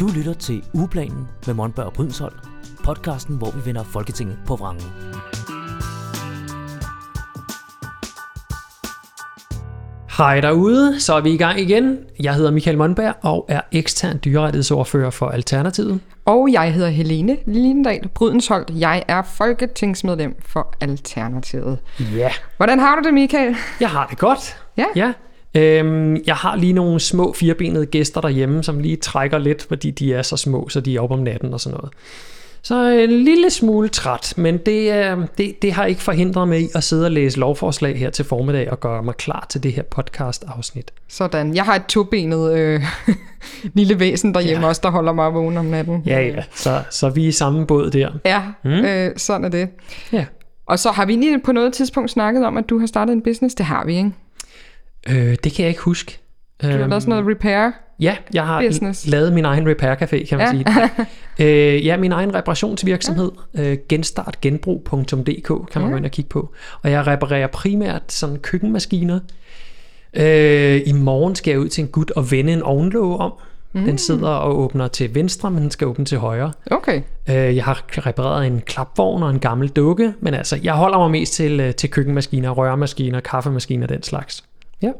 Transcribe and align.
Du 0.00 0.08
lytter 0.08 0.32
til 0.32 0.64
Ugeplanen 0.74 1.28
med 1.46 1.54
Monberg 1.54 1.86
og 1.86 1.92
Brydensholt, 1.92 2.36
podcasten, 2.84 3.36
hvor 3.36 3.50
vi 3.50 3.60
vender 3.64 3.82
Folketinget 3.82 4.38
på 4.46 4.56
vrangen. 4.56 4.84
Hej 10.18 10.40
derude, 10.40 11.00
så 11.00 11.14
er 11.14 11.20
vi 11.20 11.30
i 11.30 11.36
gang 11.36 11.60
igen. 11.60 11.98
Jeg 12.20 12.34
hedder 12.34 12.50
Michael 12.50 12.78
Monberg 12.78 13.14
og 13.22 13.46
er 13.48 13.60
ekstern 13.72 14.18
dyrerettighedsordfører 14.24 15.10
for 15.10 15.28
Alternativet. 15.28 16.00
Og 16.24 16.52
jeg 16.52 16.74
hedder 16.74 16.88
Helene 16.88 17.36
Lindendal 17.46 18.08
Brydensholt. 18.08 18.70
Jeg 18.80 19.02
er 19.08 19.22
folketingsmedlem 19.22 20.36
for 20.46 20.74
Alternativet. 20.80 21.78
Ja. 22.16 22.30
Hvordan 22.56 22.78
har 22.78 22.96
du 22.96 23.02
det, 23.02 23.14
Michael? 23.14 23.56
Jeg 23.80 23.88
har 23.88 24.06
det 24.06 24.18
godt. 24.18 24.56
Ja. 24.76 24.84
Ja. 24.96 25.12
Øhm, 25.56 26.16
jeg 26.26 26.34
har 26.34 26.56
lige 26.56 26.72
nogle 26.72 27.00
små 27.00 27.32
firbenede 27.32 27.86
gæster 27.86 28.20
derhjemme, 28.20 28.62
som 28.62 28.78
lige 28.78 28.96
trækker 28.96 29.38
lidt, 29.38 29.62
fordi 29.68 29.90
de 29.90 30.14
er 30.14 30.22
så 30.22 30.36
små, 30.36 30.68
så 30.68 30.80
de 30.80 30.96
er 30.96 31.00
oppe 31.00 31.14
om 31.14 31.20
natten 31.20 31.52
og 31.52 31.60
sådan 31.60 31.76
noget. 31.76 31.92
Så 32.62 32.86
en 32.88 33.10
lille 33.10 33.50
smule 33.50 33.88
træt, 33.88 34.34
men 34.36 34.58
det, 34.66 34.90
er- 34.90 35.26
det, 35.38 35.62
det 35.62 35.72
har 35.72 35.84
ikke 35.84 36.02
forhindret 36.02 36.48
mig 36.48 36.60
i 36.60 36.68
at 36.74 36.84
sidde 36.84 37.04
og 37.04 37.10
læse 37.10 37.38
lovforslag 37.38 37.98
her 37.98 38.10
til 38.10 38.24
formiddag 38.24 38.70
og 38.70 38.80
gøre 38.80 39.02
mig 39.02 39.14
klar 39.14 39.46
til 39.50 39.62
det 39.62 39.72
her 39.72 39.82
podcast-afsnit. 39.82 40.92
Sådan. 41.08 41.54
Jeg 41.54 41.64
har 41.64 41.74
et 41.74 41.86
tobenet 41.86 42.52
øh, 42.52 42.82
lille 43.74 44.00
væsen 44.00 44.34
derhjemme 44.34 44.62
Ja. 44.62 44.68
også, 44.68 44.80
der 44.84 44.90
holder 44.90 45.12
mig 45.12 45.34
vågen 45.34 45.56
om 45.56 45.64
natten. 45.64 46.02
Ja, 46.06 46.20
ja, 46.20 46.42
så, 46.54 46.82
så 46.90 47.08
vi 47.08 47.24
er 47.24 47.28
i 47.28 47.32
samme 47.32 47.66
båd 47.66 47.90
der. 47.90 48.10
Ja, 48.24 48.42
mm. 48.64 48.70
øh, 48.70 49.10
sådan 49.16 49.44
er 49.44 49.48
det. 49.48 49.68
Ja. 50.12 50.24
Og 50.66 50.78
så 50.78 50.90
har 50.90 51.06
vi 51.06 51.12
lige 51.12 51.40
på 51.44 51.52
noget 51.52 51.72
tidspunkt 51.72 52.10
snakket 52.10 52.46
om, 52.46 52.56
at 52.56 52.64
du 52.70 52.78
har 52.78 52.86
startet 52.86 53.12
en 53.12 53.22
business. 53.22 53.54
Det 53.54 53.66
har 53.66 53.84
vi, 53.84 53.96
ikke? 53.96 54.10
Øh, 55.10 55.36
det 55.44 55.52
kan 55.52 55.62
jeg 55.62 55.68
ikke 55.68 55.80
huske. 55.82 56.18
Du 56.62 56.66
har 56.66 56.76
lavet 56.78 57.02
sådan 57.02 57.10
noget 57.22 57.36
repair. 57.36 57.70
Ja, 58.00 58.16
jeg 58.34 58.46
har 58.46 58.62
Business. 58.68 59.06
lavet 59.06 59.32
min 59.32 59.44
egen 59.44 59.68
repair 59.68 59.94
café, 59.94 60.28
kan 60.28 60.38
man 60.38 60.46
Ja. 60.66 60.90
sige. 61.38 61.46
øh, 61.76 61.86
ja, 61.86 61.96
min 61.96 62.12
egen 62.12 62.34
reparationsvirksomhed, 62.34 63.30
øh, 63.54 63.78
genstartgenbrug.dk, 63.88 65.70
kan 65.72 65.80
man 65.82 65.82
Ja. 65.82 65.90
gå 65.90 65.96
ind 65.96 66.04
og 66.04 66.10
kigge 66.10 66.28
på. 66.28 66.54
Og 66.82 66.90
jeg 66.90 67.06
reparerer 67.06 67.46
primært 67.46 68.02
sådan 68.12 68.36
køkkenmaskiner. 68.36 69.20
Øh, 70.14 70.80
I 70.86 70.92
morgen 70.92 71.34
skal 71.34 71.50
jeg 71.50 71.60
ud 71.60 71.68
til 71.68 71.82
en 71.82 71.88
gut 71.88 72.10
og 72.10 72.30
vende 72.30 72.52
en 72.52 72.62
ovnlåge 72.62 73.16
om. 73.16 73.32
Mm. 73.72 73.84
Den 73.84 73.98
sidder 73.98 74.28
og 74.28 74.58
åbner 74.58 74.88
til 74.88 75.14
venstre, 75.14 75.50
men 75.50 75.62
den 75.62 75.70
skal 75.70 75.86
åbne 75.86 76.04
til 76.04 76.18
højre. 76.18 76.52
Okay. 76.70 77.02
Øh, 77.28 77.56
jeg 77.56 77.64
har 77.64 77.84
repareret 78.06 78.46
en 78.46 78.60
klapvogn 78.66 79.22
og 79.22 79.30
en 79.30 79.38
gammel 79.38 79.68
dukke, 79.68 80.12
men 80.20 80.34
altså, 80.34 80.58
jeg 80.62 80.72
holder 80.74 80.98
mig 80.98 81.10
mest 81.10 81.32
til, 81.34 81.60
øh, 81.60 81.74
til 81.74 81.90
køkkenmaskiner, 81.90 82.50
rørmaskiner, 82.50 83.20
kaffemaskiner 83.20 83.82
og 83.86 83.88
den 83.88 84.02
slags. 84.02 84.44
Ja. 84.82 84.90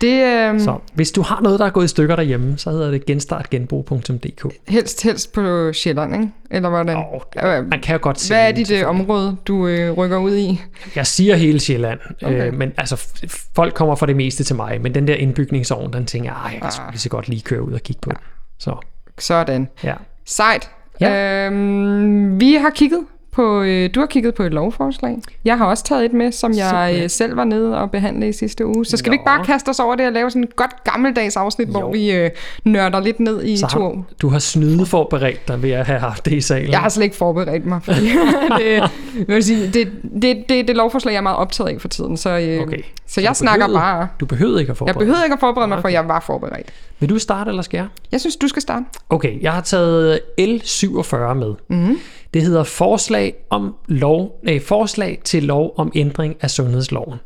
Det 0.00 0.12
er 0.12 0.58
Så 0.58 0.78
hvis 0.94 1.12
du 1.12 1.22
har 1.22 1.40
noget, 1.40 1.58
der 1.60 1.66
er 1.66 1.70
gået 1.70 1.84
i 1.84 1.88
stykker 1.88 2.16
derhjemme, 2.16 2.58
så 2.58 2.70
hedder 2.70 2.90
det 2.90 3.06
genstartgenbrug.dk. 3.06 4.46
helst, 4.68 5.02
helst 5.02 5.32
på 5.32 5.72
Sjælland, 5.72 6.14
ikke? 6.14 6.28
Eller 6.50 6.68
hvordan? 6.68 6.96
Øh, 7.44 7.66
Man 7.68 7.80
kan 7.80 7.92
jo 7.92 7.98
godt 8.02 8.20
se 8.20 8.34
Hvad 8.34 8.48
er 8.48 8.52
dit 8.52 8.70
øh, 8.70 8.88
område, 8.88 9.36
du 9.46 9.66
øh, 9.66 9.92
rykker 9.92 10.18
ud 10.18 10.36
i? 10.36 10.60
Jeg 10.96 11.06
siger 11.06 11.36
hele 11.36 11.60
Sjælland, 11.60 12.00
okay. 12.22 12.26
Okay. 12.34 12.46
øh, 12.46 12.54
men 12.54 12.72
altså, 12.76 13.06
folk 13.54 13.74
kommer 13.74 13.94
for 13.94 14.06
det 14.06 14.16
meste 14.16 14.44
til 14.44 14.56
mig, 14.56 14.80
men 14.80 14.94
den 14.94 15.06
der 15.08 15.14
indbygningsovn, 15.14 15.92
den 15.92 16.06
tænker 16.06 16.30
jeg, 16.30 16.36
"Ej, 16.44 16.50
jeg 16.52 16.60
kan 16.60 16.70
Ah. 16.86 16.90
lige 16.92 17.00
så 17.00 17.08
godt 17.08 17.28
lige 17.28 17.40
køre 17.42 17.62
ud 17.62 17.72
og 17.72 17.80
kigge 17.80 18.00
på 18.00 18.10
den. 18.10 18.18
Så, 18.58 18.76
Sådan. 19.18 19.68
ja. 19.84 19.94
Sejt. 20.26 20.70
Ja. 21.00 21.46
Øhm, 21.46 22.40
vi 22.40 22.54
har 22.54 22.70
kigget 22.70 23.00
på, 23.34 23.62
øh, 23.62 23.90
du 23.94 24.00
har 24.00 24.06
kigget 24.06 24.34
på 24.34 24.42
et 24.42 24.52
lovforslag. 24.52 25.16
Jeg 25.44 25.58
har 25.58 25.66
også 25.66 25.84
taget 25.84 26.04
et 26.04 26.12
med, 26.12 26.32
som 26.32 26.52
jeg 26.52 26.98
øh, 27.02 27.10
selv 27.10 27.36
var 27.36 27.44
nede 27.44 27.78
og 27.80 27.90
behandle 27.90 28.28
i 28.28 28.32
sidste 28.32 28.66
uge. 28.66 28.86
Så 28.86 28.96
skal 28.96 29.10
vi 29.12 29.14
ikke 29.14 29.24
Nå. 29.24 29.30
bare 29.36 29.44
kaste 29.44 29.68
os 29.68 29.80
over 29.80 29.94
det 29.96 30.06
og 30.06 30.12
lave 30.12 30.30
sådan 30.30 30.44
et 30.44 30.56
godt 30.56 30.84
gammeldags 30.84 31.36
afsnit, 31.36 31.68
Jo. 31.68 31.72
hvor 31.72 31.92
vi 31.92 32.12
øh, 32.12 32.30
nørder 32.64 33.00
lidt 33.00 33.20
ned 33.20 33.44
i 33.44 33.56
Så 33.56 33.66
to 33.66 33.78
har, 33.80 33.86
år. 33.86 34.06
du 34.22 34.28
har 34.28 34.38
snyde 34.38 34.86
forberedt 34.86 35.48
dig 35.48 35.62
ved 35.62 35.70
at 35.70 35.86
have 35.86 35.98
haft 36.00 36.24
det 36.24 36.32
i 36.32 36.40
salen. 36.40 36.70
Jeg 36.70 36.78
har 36.78 36.88
slet 36.88 37.04
ikke 37.04 37.16
forberedt 37.16 37.66
mig, 37.66 37.80
fordi 37.82 38.00
det, 38.58 38.70
jeg 39.16 39.26
vil 39.26 39.44
sige, 39.44 39.66
det, 39.72 39.88
det, 40.22 40.44
det, 40.48 40.68
det 40.68 40.76
lovforslag, 40.76 41.12
jeg 41.12 41.18
er 41.18 41.22
meget 41.22 41.38
optaget 41.38 41.70
af 41.70 41.80
for 41.80 41.88
tiden. 41.88 42.16
Så, 42.16 42.30
øh, 42.38 42.60
Okay. 42.62 42.78
så 43.06 43.20
jeg 43.20 43.30
du 43.30 43.34
snakker 43.34 43.66
behøvede- 43.66 43.80
bare. 43.80 44.08
Du 44.20 44.26
behøvede 44.26 44.60
ikke 44.60 44.70
at 44.70 44.74
Jeg 44.74 44.76
forberede 44.76 44.98
behøvede 44.98 45.24
ikke 45.24 45.32
at 45.34 45.40
forberede 45.40 45.68
mig, 45.68 45.76
for 45.78 45.88
Okay. 45.88 45.92
jeg 45.94 46.08
var 46.08 46.20
forberedt. 46.20 46.68
Vil 47.00 47.08
du 47.08 47.18
starte, 47.18 47.48
eller 47.48 47.62
skal 47.62 47.78
jeg? 47.78 47.86
Jeg 48.12 48.20
synes, 48.20 48.36
du 48.36 48.48
skal 48.48 48.62
starte. 48.62 48.84
Okay, 49.10 49.42
jeg 49.42 49.52
har 49.52 49.60
taget 49.60 50.20
L47 50.40 51.16
med. 51.34 51.54
Mm-hmm. 51.68 51.98
Det 52.34 52.42
hedder 52.42 52.64
forslag, 52.64 53.23
om 53.50 53.74
lov, 53.88 54.40
nej, 54.42 54.60
forslag 54.60 55.20
til 55.24 55.42
lov 55.42 55.74
om 55.76 55.92
ændring 55.94 56.36
af 56.40 56.50
sundhedsloven. 56.50 57.18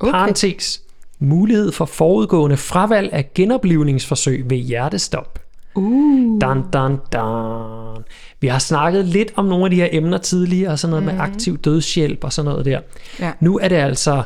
Okay. 0.00 0.12
Parentes. 0.12 0.82
Mulighed 1.18 1.72
for 1.72 1.84
forudgående 1.84 2.56
fravalg 2.56 3.12
af 3.12 3.34
genoplivningsforsøg 3.34 4.50
ved 4.50 4.56
hjertestop. 4.56 5.38
Uh. 5.74 6.40
Dan, 6.40 6.62
dan, 6.72 6.96
dan. 7.12 8.04
Vi 8.40 8.46
har 8.46 8.58
snakket 8.58 9.04
lidt 9.04 9.32
om 9.36 9.44
nogle 9.44 9.64
af 9.64 9.70
de 9.70 9.76
her 9.76 9.88
emner 9.92 10.18
tidligere, 10.18 10.72
og 10.72 10.78
sådan 10.78 10.90
noget 10.90 11.02
mm. 11.02 11.12
med 11.14 11.20
aktiv 11.20 11.58
dødshjælp 11.58 12.24
og 12.24 12.32
sådan 12.32 12.50
noget 12.50 12.64
der. 12.64 12.80
Ja. 13.20 13.32
Nu 13.40 13.58
er 13.58 13.68
det 13.68 13.76
altså 13.76 14.22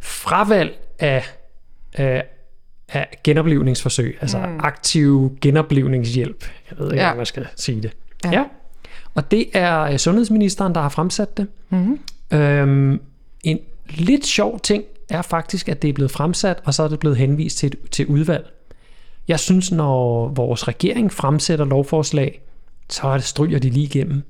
fravalg 0.00 0.78
af, 0.98 1.24
af, 1.94 2.24
af 2.88 3.18
genoplivningsforsøg, 3.24 4.18
altså 4.20 4.38
mm. 4.38 4.60
aktiv 4.60 5.36
genoplivningshjælp. 5.40 6.44
Jeg 6.70 6.78
ved 6.78 6.92
ikke, 6.92 7.02
Ja. 7.02 7.08
ja. 7.08 7.14
man 7.14 7.26
skal 7.26 7.46
sige 7.56 7.82
det. 7.82 7.92
Ja. 8.24 8.30
Ja. 8.30 8.44
Og 9.16 9.30
det 9.30 9.46
er 9.52 9.80
øh, 9.80 9.96
sundhedsministeren, 9.96 10.74
der 10.74 10.80
har 10.80 10.88
fremsat 10.88 11.36
det. 11.36 11.46
Mm-hmm. 11.70 11.98
Øhm, 12.38 13.00
en 13.44 13.58
lidt 13.88 14.26
sjov 14.26 14.60
ting 14.60 14.84
er 15.10 15.22
faktisk, 15.22 15.68
at 15.68 15.82
det 15.82 15.88
er 15.88 15.92
blevet 15.92 16.10
fremsat, 16.10 16.58
og 16.64 16.74
så 16.74 16.82
er 16.82 16.88
det 16.88 16.98
blevet 16.98 17.16
henvist 17.16 17.58
til, 17.58 17.76
til 17.90 18.06
udvalg. 18.06 18.46
Jeg 19.28 19.40
synes, 19.40 19.72
når 19.72 20.28
vores 20.28 20.68
regering 20.68 21.12
fremsætter 21.12 21.64
lovforslag, 21.64 22.40
så 22.90 23.06
er 23.06 23.14
det 23.14 23.24
stryger 23.24 23.58
de 23.58 23.70
lige 23.70 23.84
igennem. 23.84 24.22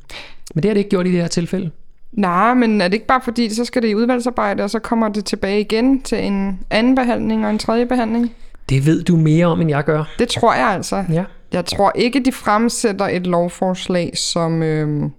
Men 0.55 0.63
det 0.63 0.69
har 0.69 0.75
det 0.75 0.79
ikke 0.79 0.91
gjort 0.91 1.07
i 1.07 1.13
det 1.13 1.21
her 1.21 1.29
tilfælde. 1.29 1.71
Nej, 2.13 2.55
men 2.55 2.81
er 2.81 2.89
det 2.89 2.95
ikke 2.95 3.07
bare 3.07 3.21
fordi, 3.25 3.55
så 3.55 3.65
skal 3.65 3.83
det 3.83 3.89
i 3.89 3.95
udvalgsarbejde, 3.95 4.63
og 4.63 4.71
så 4.71 4.79
kommer 4.79 5.09
det 5.09 5.25
tilbage 5.25 5.61
igen 5.61 6.03
til 6.03 6.25
en 6.25 6.61
anden 6.71 6.95
behandling 6.95 7.45
og 7.45 7.51
en 7.51 7.59
tredje 7.59 7.87
behandling? 7.87 8.33
Det 8.69 8.87
ved 8.87 9.03
du 9.03 9.17
mere 9.17 9.47
om, 9.47 9.61
end 9.61 9.71
jeg 9.71 9.85
gør. 9.85 10.05
Det 10.19 10.29
tror 10.29 10.55
jeg 10.55 10.67
altså. 10.67 11.05
Ja. 11.13 11.25
Jeg 11.57 11.65
tror 11.65 11.93
ikke, 11.95 12.21
de 12.25 12.33
fremsætter 12.33 13.07
et 13.07 13.27
lovforslag, 13.27 14.13
som, 14.15 14.63
øhm, 14.63 15.11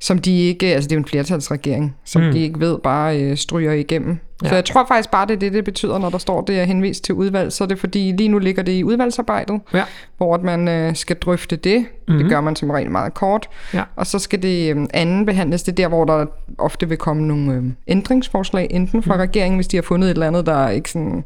som 0.00 0.18
de 0.18 0.40
ikke... 0.40 0.66
Altså, 0.66 0.88
det 0.88 0.92
er 0.92 0.96
jo 0.96 1.02
en 1.02 1.08
flertalsregering, 1.08 1.96
som 2.04 2.22
mm. 2.22 2.32
de 2.32 2.38
ikke 2.38 2.60
ved 2.60 2.78
bare 2.78 3.20
øh, 3.22 3.36
stryger 3.36 3.72
igennem. 3.72 4.18
Ja. 4.42 4.48
Så 4.48 4.54
jeg 4.54 4.64
tror 4.64 4.84
faktisk 4.88 5.10
bare, 5.10 5.26
det 5.26 5.34
er 5.34 5.38
det, 5.38 5.52
det 5.52 5.64
betyder, 5.64 5.98
når 5.98 6.10
der 6.10 6.18
står, 6.18 6.40
det 6.40 6.60
er 6.60 6.64
henvist 6.64 7.04
til 7.04 7.14
udvalg. 7.14 7.52
Så 7.52 7.64
er 7.64 7.68
det 7.68 7.78
fordi, 7.78 8.12
lige 8.16 8.28
nu 8.28 8.38
ligger 8.38 8.62
det 8.62 8.72
i 8.72 8.84
udvalgsarbejdet, 8.84 9.60
Ja. 9.74 9.82
hvor 10.16 10.34
at 10.34 10.42
man 10.42 10.68
øh, 10.68 10.96
skal 10.96 11.16
drøfte 11.16 11.56
det. 11.56 11.78
Mm-hmm. 12.08 12.22
Det 12.22 12.30
gør 12.30 12.40
man 12.40 12.56
som 12.56 12.70
regel 12.70 12.90
meget 12.90 13.14
kort. 13.14 13.48
Ja. 13.74 13.82
Og 13.96 14.06
så 14.06 14.18
skal 14.18 14.42
det 14.42 14.76
øh, 14.76 14.86
anden 14.94 15.26
behandles. 15.26 15.62
Det 15.62 15.72
er 15.72 15.76
der, 15.76 15.88
hvor 15.88 16.04
der 16.04 16.26
ofte 16.58 16.88
vil 16.88 16.98
komme 16.98 17.22
nogle 17.26 17.52
øh, 17.54 17.62
ændringsforslag, 17.86 18.66
enten 18.70 19.02
fra 19.02 19.14
mm. 19.14 19.20
regeringen, 19.20 19.56
hvis 19.58 19.66
de 19.68 19.76
har 19.76 19.82
fundet 19.82 20.06
et 20.08 20.12
eller 20.14 20.26
andet, 20.26 20.46
der 20.46 20.68
ikke 20.68 20.90
sådan 20.90 21.24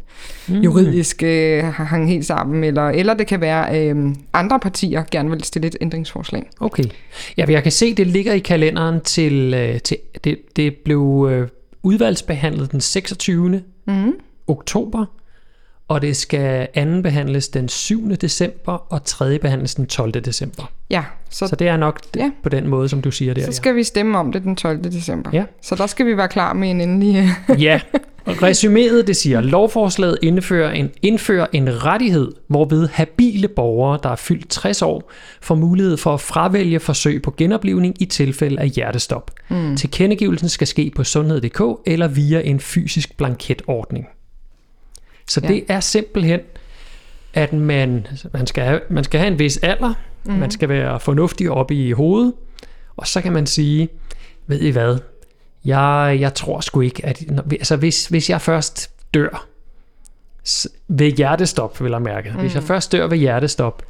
Mm. 0.48 0.54
juridisk 0.54 1.22
øh, 1.22 1.64
har 1.64 1.84
hang 1.84 2.08
helt 2.08 2.26
sammen, 2.26 2.64
eller, 2.64 2.88
eller 2.88 3.14
det 3.14 3.26
kan 3.26 3.40
være, 3.40 3.88
øh, 3.88 4.14
andre 4.32 4.60
partier 4.60 5.02
gerne 5.10 5.30
vil 5.30 5.44
stille 5.44 5.66
et 5.68 5.76
ændringsforslag. 5.80 6.48
Okay. 6.60 6.84
Ja, 7.36 7.44
jeg 7.48 7.62
kan 7.62 7.72
se, 7.72 7.94
det 7.94 8.06
ligger 8.06 8.32
i 8.32 8.38
kalenderen 8.38 9.00
til, 9.00 9.54
øh, 9.54 9.80
til 9.80 9.96
det, 10.24 10.38
det 10.56 10.74
blev 10.84 11.28
øh, 11.30 11.48
udvalgsbehandlet 11.82 12.72
den 12.72 12.80
26. 12.80 13.62
Mm. 13.86 14.12
oktober, 14.46 15.04
og 15.88 16.02
det 16.02 16.16
skal 16.16 16.68
anden 16.74 17.02
behandles 17.02 17.48
den 17.48 17.68
7. 17.68 18.10
december, 18.16 18.72
og 18.92 19.04
tredje 19.04 19.38
behandles 19.38 19.74
den 19.74 19.86
12. 19.86 20.12
december. 20.12 20.70
Ja, 20.90 21.04
så, 21.30 21.46
Så 21.48 21.56
det 21.56 21.68
er 21.68 21.76
nok 21.76 22.00
Ja. 22.16 22.24
ja. 22.24 22.30
på 22.42 22.48
den 22.48 22.66
måde, 22.68 22.88
som 22.88 23.02
du 23.02 23.10
siger 23.10 23.34
der. 23.34 23.44
så 23.46 23.52
skal 23.52 23.74
vi 23.76 23.84
stemme 23.84 24.18
om 24.18 24.32
det 24.32 24.42
den 24.42 24.56
12. 24.56 24.84
december. 24.84 25.30
Ja. 25.32 25.44
Så 25.62 25.74
der 25.74 25.86
skal 25.86 26.06
vi 26.06 26.16
være 26.16 26.28
klar 26.28 26.52
med 26.52 26.70
en 26.70 26.80
endelig... 26.80 27.28
ja. 27.58 27.80
resuméet, 28.28 29.06
det 29.06 29.16
siger, 29.16 29.40
lovforslaget 29.40 30.18
indfører 30.22 30.70
en, 30.72 30.90
indfører 31.02 31.46
en 31.52 31.84
rettighed, 31.84 32.32
hvorved 32.46 32.88
habile 32.92 33.48
borgere, 33.48 33.98
der 34.02 34.08
er 34.08 34.16
fyldt 34.16 34.48
60 34.48 34.82
år, 34.82 35.10
får 35.40 35.54
mulighed 35.54 35.96
for 35.96 36.14
at 36.14 36.20
fravælge 36.20 36.80
forsøg 36.80 37.22
på 37.22 37.34
genoplivning 37.36 38.02
i 38.02 38.04
tilfælde 38.04 38.60
af 38.60 38.68
hjertestop. 38.68 39.30
Mm. 39.48 39.76
Tilkendegivelsen 39.76 40.48
skal 40.48 40.66
ske 40.66 40.92
på 40.96 41.04
sundhed.dk 41.04 41.60
eller 41.86 42.08
via 42.08 42.40
en 42.40 42.60
fysisk 42.60 43.16
blanketordning. 43.16 44.06
Så 45.28 45.40
Ja. 45.42 45.48
det 45.48 45.64
er 45.68 45.80
simpelthen, 45.80 46.40
at 47.34 47.52
man, 47.52 48.06
man, 48.32 48.46
skal, 48.46 48.64
have, 48.64 48.80
man 48.90 49.04
skal 49.04 49.20
have 49.20 49.32
en 49.32 49.38
vis 49.38 49.56
alder, 49.56 49.94
mm. 50.24 50.32
man 50.32 50.50
skal 50.50 50.68
være 50.68 51.00
fornuftig 51.00 51.50
oppe 51.50 51.74
i 51.74 51.92
hovedet, 51.92 52.32
og 52.96 53.06
så 53.06 53.20
kan 53.20 53.32
man 53.32 53.46
sige, 53.46 53.88
ved 54.46 54.60
I 54.60 54.70
hvad, 54.70 54.98
jeg, 55.64 56.16
jeg 56.20 56.34
tror 56.34 56.60
sgu 56.60 56.80
ikke, 56.80 57.06
at 57.06 57.22
altså 57.50 57.76
hvis, 57.76 58.06
hvis 58.06 58.30
jeg 58.30 58.40
først 58.40 58.90
dør 59.14 59.46
ved 60.88 61.10
hjertestop, 61.10 61.82
vil 61.82 61.90
jeg 61.90 62.02
mærke, 62.02 62.30
mm. 62.30 62.40
hvis 62.40 62.54
jeg 62.54 62.62
først 62.62 62.92
dør 62.92 63.06
ved 63.06 63.18
hjertestop, 63.18 63.82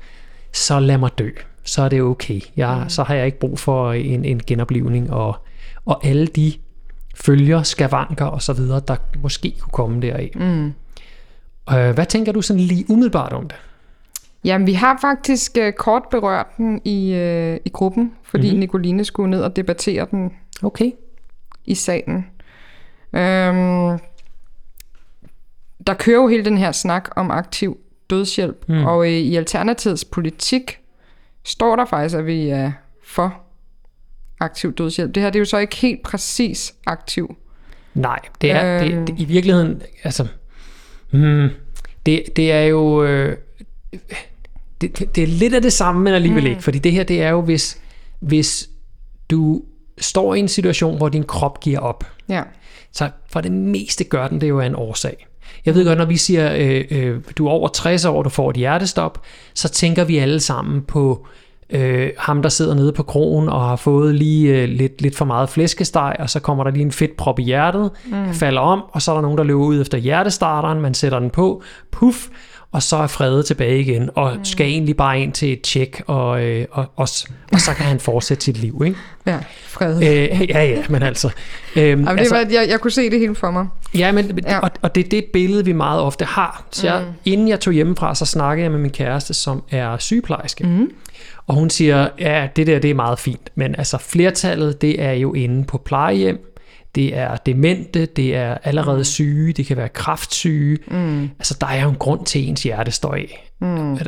så 0.52 0.80
lad 0.80 0.98
mig 0.98 1.10
dø. 1.18 1.30
Så 1.64 1.82
er 1.82 1.88
det 1.88 2.02
okay. 2.02 2.40
Jeg, 2.56 2.80
mm. 2.82 2.88
Så 2.88 3.02
har 3.02 3.14
jeg 3.14 3.26
ikke 3.26 3.38
brug 3.38 3.58
for 3.58 3.92
en, 3.92 4.24
en 4.24 4.40
genoplivning, 4.46 5.12
og, 5.12 5.36
og 5.86 6.06
alle 6.06 6.26
de 6.26 6.52
følger, 7.14 7.62
skavanker 7.62 8.24
og 8.24 8.42
så 8.42 8.52
videre, 8.52 8.80
der 8.88 8.96
måske 9.22 9.54
kunne 9.60 9.72
komme 9.72 10.02
deraf. 10.02 10.30
Mm. 10.34 10.66
Øh, 11.74 11.94
hvad 11.94 12.06
tænker 12.06 12.32
du 12.32 12.42
sådan 12.42 12.60
lige 12.62 12.84
umiddelbart 12.88 13.32
om 13.32 13.48
det? 13.48 13.56
Jamen, 14.44 14.66
vi 14.66 14.72
har 14.72 14.98
faktisk 15.00 15.58
uh, 15.60 15.70
kort 15.72 16.02
berørt 16.10 16.46
den 16.56 16.80
i, 16.84 17.12
uh, 17.12 17.56
i 17.64 17.68
gruppen, 17.72 18.12
fordi 18.22 18.42
Mhm. 18.42 18.50
mm-hmm. 18.50 18.60
Nicoline 18.60 19.04
skulle 19.04 19.30
ned 19.30 19.42
og 19.42 19.56
debattere 19.56 20.06
den 20.10 20.32
Okay. 20.62 20.90
I 21.64 21.74
salen. 21.74 22.26
Øhm, 23.12 23.98
der 25.86 25.94
kører 25.98 26.16
jo 26.22 26.28
hele 26.28 26.44
den 26.44 26.58
her 26.58 26.72
snak 26.72 27.08
om 27.16 27.30
aktiv 27.30 27.78
dødshjælp, 28.10 28.64
Mm. 28.68 28.74
mm. 28.74 28.84
og 28.84 29.06
øh, 29.06 29.12
i 29.12 29.36
Alternativets 29.36 30.04
politik 30.04 30.78
står 31.44 31.76
der 31.76 31.84
faktisk, 31.84 32.16
at 32.16 32.26
vi 32.26 32.48
er 32.48 32.72
for 33.04 33.40
aktiv 34.40 34.72
dødshjælp. 34.72 35.14
Det 35.14 35.22
her 35.22 35.30
det 35.30 35.36
er 35.38 35.40
jo 35.40 35.44
så 35.44 35.58
ikke 35.58 35.76
helt 35.76 36.02
præcis 36.02 36.74
aktiv. 36.86 37.36
Nej, 37.94 38.18
det 38.40 38.50
er 38.50 38.84
Øhm. 38.84 38.88
det, 38.96 39.06
det, 39.08 39.14
i 39.20 39.24
virkeligheden, 39.24 39.82
altså, 40.04 40.26
hmm, 41.12 41.48
det, 42.06 42.22
det 42.36 42.52
er 42.52 42.62
jo, 42.62 43.04
øh, 43.04 43.36
det, 44.80 44.98
det- 44.98 45.16
det 45.16 45.22
er 45.22 45.26
lidt 45.26 45.54
af 45.54 45.62
det 45.62 45.72
samme, 45.72 46.00
men 46.02 46.14
alligevel 46.14 46.42
mm. 46.44 46.50
ikke, 46.50 46.62
fordi 46.62 46.78
det 46.78 46.92
her, 46.92 47.04
det 47.04 47.22
er 47.22 47.28
jo, 47.30 47.40
hvis, 47.40 47.80
hvis 48.20 48.68
du 49.30 49.62
står 50.00 50.34
i 50.34 50.38
en 50.38 50.48
situation, 50.48 50.96
hvor 50.96 51.08
din 51.08 51.24
krop 51.24 51.60
giver 51.60 51.78
op, 51.78 52.04
Ja. 52.28 52.42
så 52.92 53.08
for 53.32 53.40
det 53.40 53.52
meste 53.52 54.04
gør 54.04 54.28
den 54.28 54.40
det 54.40 54.48
jo 54.48 54.60
af 54.60 54.66
en 54.66 54.74
årsag. 54.74 55.26
Jeg 55.66 55.74
ved 55.74 55.86
godt, 55.86 55.98
når 55.98 56.04
vi 56.04 56.16
siger, 56.16 56.54
øh, 56.56 56.84
øh, 56.90 57.20
du 57.38 57.46
er 57.46 57.50
over 57.50 57.68
60 57.68 58.04
år, 58.04 58.22
du 58.22 58.28
får 58.28 58.50
et 58.50 58.56
hjertestop, 58.56 59.22
så 59.54 59.68
tænker 59.68 60.04
vi 60.04 60.18
alle 60.18 60.40
sammen 60.40 60.82
på 60.82 61.26
øh, 61.70 62.10
ham, 62.18 62.42
der 62.42 62.48
sidder 62.48 62.74
nede 62.74 62.92
på 62.92 63.02
krogen 63.02 63.48
og 63.48 63.60
har 63.60 63.76
fået 63.76 64.14
lige 64.14 64.62
øh, 64.62 64.68
lidt, 64.68 65.02
lidt 65.02 65.16
for 65.16 65.24
meget 65.24 65.48
flæskesteg, 65.48 66.16
og 66.18 66.30
så 66.30 66.40
kommer 66.40 66.64
der 66.64 66.70
lige 66.70 66.82
en 66.82 66.92
fedtprop 66.92 67.38
i 67.38 67.42
hjertet, 67.42 67.90
mm. 68.06 68.34
falder 68.34 68.60
om, 68.60 68.82
og 68.92 69.02
så 69.02 69.10
er 69.10 69.14
der 69.14 69.22
nogen, 69.22 69.38
der 69.38 69.44
løber 69.44 69.64
ud 69.64 69.80
efter 69.80 69.98
hjertestarteren, 69.98 70.80
man 70.80 70.94
sætter 70.94 71.18
den 71.18 71.30
på, 71.30 71.62
puff, 71.92 72.26
og 72.72 72.82
så 72.82 72.96
er 72.96 73.06
Frede 73.06 73.42
tilbage 73.42 73.80
igen, 73.80 74.10
og 74.14 74.36
mm. 74.36 74.44
skal 74.44 74.66
egentlig 74.66 74.96
bare 74.96 75.20
ind 75.20 75.32
til 75.32 75.52
et 75.52 75.60
tjek, 75.60 76.02
og, 76.06 76.42
øh, 76.42 76.66
og, 76.70 76.84
og, 76.96 77.08
og 77.52 77.60
så 77.60 77.74
kan 77.76 77.86
han 77.86 78.00
fortsætte 78.00 78.44
sit 78.44 78.58
liv, 78.58 78.82
ikke? 78.86 78.98
Ja, 79.26 79.38
fred. 79.66 79.96
Øh, 79.96 80.50
ja, 80.50 80.64
ja, 80.64 80.82
men 80.88 81.02
altså... 81.02 81.30
Øh, 81.76 81.82
Jamen, 81.82 82.06
det 82.06 82.18
altså, 82.18 82.34
var, 82.34 82.46
jeg, 82.50 82.66
jeg 82.68 82.80
kunne 82.80 82.90
se 82.90 83.10
det 83.10 83.18
helt 83.18 83.38
for 83.38 83.50
mig. 83.50 83.66
Ja, 83.94 84.12
men. 84.12 84.40
Ja. 84.46 84.58
Og, 84.58 84.70
og 84.82 84.94
det 84.94 85.04
er 85.04 85.08
det 85.08 85.24
billede, 85.32 85.64
vi 85.64 85.72
meget 85.72 86.00
ofte 86.00 86.24
har. 86.24 86.64
Så 86.70 86.86
jeg, 86.86 87.00
mm. 87.00 87.12
inden 87.24 87.48
jeg 87.48 87.60
tog 87.60 87.72
hjemmefra, 87.72 88.14
så 88.14 88.26
snakkede 88.26 88.64
jeg 88.64 88.70
med 88.70 88.80
min 88.80 88.90
kæreste, 88.90 89.34
som 89.34 89.62
er 89.70 89.98
sygeplejerske. 89.98 90.64
Mm. 90.64 90.90
Og 91.46 91.54
hun 91.54 91.70
siger, 91.70 92.08
ja, 92.18 92.48
det 92.56 92.66
der 92.66 92.78
det 92.78 92.90
er 92.90 92.94
meget 92.94 93.18
fint, 93.18 93.50
men 93.54 93.74
altså 93.78 93.98
flertallet, 93.98 94.82
det 94.82 95.02
er 95.02 95.12
jo 95.12 95.34
inde 95.34 95.64
på 95.64 95.78
plejehjem, 95.78 96.49
det 96.94 97.16
er 97.16 97.36
demente, 97.36 98.06
det 98.06 98.36
er 98.36 98.58
allerede 98.64 99.04
syge, 99.04 99.52
det 99.52 99.66
kan 99.66 99.76
være 99.76 99.88
kraftsyge. 99.88 100.78
Mm. 100.86 101.22
Altså, 101.22 101.56
der 101.60 101.66
er 101.66 101.82
jo 101.82 101.88
en 101.88 101.96
grund 101.96 102.26
til, 102.26 102.48
ens 102.48 102.62
hjerte 102.62 102.90
står 102.90 103.14
af. 103.14 103.50
Mm. 103.58 103.98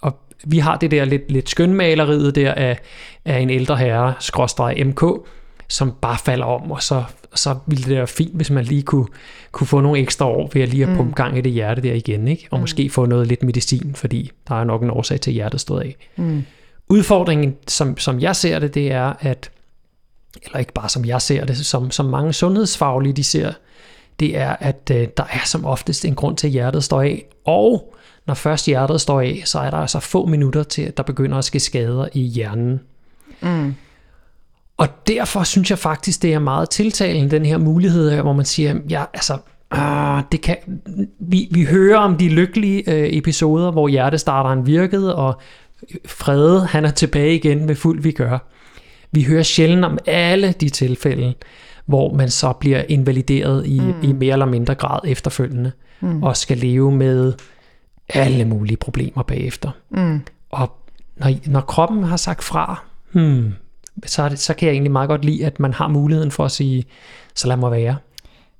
Og 0.00 0.18
vi 0.44 0.58
har 0.58 0.76
det 0.76 0.90
der 0.90 1.04
lidt, 1.04 1.32
lidt 1.32 1.48
skønmaleriet 1.48 2.34
der 2.34 2.54
af, 2.54 2.78
af 3.24 3.38
en 3.38 3.50
ældre 3.50 3.76
herre, 3.76 4.14
skråstreg 4.20 4.86
MK, 4.86 5.04
som 5.68 5.92
bare 6.00 6.18
falder 6.18 6.46
om, 6.46 6.70
og 6.70 6.82
så, 6.82 7.04
så 7.34 7.56
ville 7.66 7.84
det 7.84 7.96
være 7.96 8.06
fint, 8.06 8.34
hvis 8.34 8.50
man 8.50 8.64
lige 8.64 8.82
kunne, 8.82 9.06
kunne 9.52 9.66
få 9.66 9.80
nogle 9.80 10.00
ekstra 10.00 10.26
år 10.26 10.50
ved 10.54 10.62
at 10.62 10.68
lige 10.68 10.86
at 10.86 10.96
pumpe 10.96 11.14
gang 11.14 11.38
i 11.38 11.40
det 11.40 11.52
hjerte 11.52 11.82
der 11.82 11.94
igen, 11.94 12.28
ikke? 12.28 12.48
og 12.50 12.58
mm. 12.58 12.60
måske 12.60 12.90
få 12.90 13.06
noget 13.06 13.26
lidt 13.26 13.42
medicin, 13.42 13.94
fordi 13.94 14.30
der 14.48 14.60
er 14.60 14.64
nok 14.64 14.82
en 14.82 14.90
årsag 14.90 15.20
til, 15.20 15.30
at 15.30 15.34
hjertet 15.34 15.60
stod 15.60 15.80
af. 15.80 15.96
Mm. 16.16 16.44
Udfordringen, 16.88 17.56
som, 17.68 17.98
som 17.98 18.20
jeg 18.20 18.36
ser 18.36 18.58
det, 18.58 18.74
det 18.74 18.92
er, 18.92 19.12
at, 19.20 19.50
eller 20.44 20.58
ikke 20.58 20.72
bare 20.72 20.88
som 20.88 21.04
jeg 21.04 21.22
ser 21.22 21.44
det, 21.44 21.66
som, 21.66 21.90
som 21.90 22.06
mange 22.06 22.32
sundhedsfaglige 22.32 23.12
de 23.12 23.24
ser, 23.24 23.52
det 24.20 24.38
er, 24.38 24.56
at 24.60 24.90
øh, 24.94 25.08
der 25.16 25.24
er 25.24 25.44
som 25.46 25.64
oftest 25.64 26.04
en 26.04 26.14
grund 26.14 26.36
til, 26.36 26.46
at 26.46 26.52
hjertet 26.52 26.84
står 26.84 27.02
af, 27.02 27.26
og 27.44 27.94
når 28.26 28.34
først 28.34 28.66
hjertet 28.66 29.00
står 29.00 29.20
af, 29.20 29.42
så 29.44 29.58
er 29.58 29.70
der 29.70 29.76
altså 29.76 30.00
få 30.00 30.26
minutter 30.26 30.62
til, 30.62 30.82
at 30.82 30.96
der 30.96 31.02
begynder 31.02 31.38
at 31.38 31.44
ske 31.44 31.60
skader 31.60 32.08
i 32.12 32.20
hjernen. 32.20 32.80
Mm. 33.40 33.74
Og 34.76 34.88
derfor 35.06 35.42
synes 35.42 35.70
jeg 35.70 35.78
faktisk, 35.78 36.22
det 36.22 36.34
er 36.34 36.38
meget 36.38 36.70
tiltalende, 36.70 37.30
den 37.30 37.46
her 37.46 37.58
mulighed, 37.58 38.10
her, 38.10 38.22
hvor 38.22 38.32
man 38.32 38.44
siger, 38.44 38.74
ja, 38.88 39.04
altså, 39.14 39.38
øh, 39.74 40.22
det 40.32 40.40
kan, 40.40 40.56
vi, 41.18 41.48
vi 41.50 41.64
hører 41.64 41.98
om 41.98 42.16
de 42.16 42.28
lykkelige 42.28 42.90
øh, 42.90 43.08
episoder, 43.12 43.70
hvor 43.70 43.88
hjertestarteren 43.88 44.66
virkede, 44.66 45.16
og 45.16 45.40
Frede, 46.06 46.66
han 46.66 46.84
er 46.84 46.90
tilbage 46.90 47.34
igen 47.34 47.66
med 47.66 47.74
fuld 47.74 48.02
vi 48.02 48.10
gør. 48.10 48.38
Vi 49.12 49.22
hører 49.22 49.42
sjældent 49.42 49.84
om 49.84 49.98
alle 50.06 50.52
de 50.52 50.68
tilfælde, 50.68 51.34
hvor 51.86 52.14
man 52.14 52.30
så 52.30 52.52
bliver 52.52 52.82
invalideret 52.88 53.66
i, 53.66 53.80
mm. 53.80 53.94
i 54.02 54.12
mere 54.12 54.32
eller 54.32 54.46
mindre 54.46 54.74
grad 54.74 55.00
efterfølgende, 55.04 55.72
mm. 56.00 56.22
og 56.22 56.36
skal 56.36 56.58
leve 56.58 56.92
med 56.92 57.32
alle 58.08 58.44
mulige 58.44 58.76
problemer 58.76 59.22
bagefter. 59.22 59.70
Mm. 59.90 60.20
Og 60.50 60.76
når, 61.16 61.30
når 61.46 61.60
kroppen 61.60 62.04
har 62.04 62.16
sagt 62.16 62.44
fra, 62.44 62.82
hmm, 63.12 63.54
så, 64.06 64.22
er 64.22 64.28
det, 64.28 64.38
så 64.38 64.54
kan 64.54 64.66
jeg 64.66 64.72
egentlig 64.72 64.92
meget 64.92 65.08
godt 65.08 65.24
lide, 65.24 65.46
at 65.46 65.60
man 65.60 65.74
har 65.74 65.88
muligheden 65.88 66.30
for 66.30 66.44
at 66.44 66.50
sige, 66.50 66.84
så 67.34 67.48
lad 67.48 67.56
mig 67.56 67.70
være. 67.70 67.96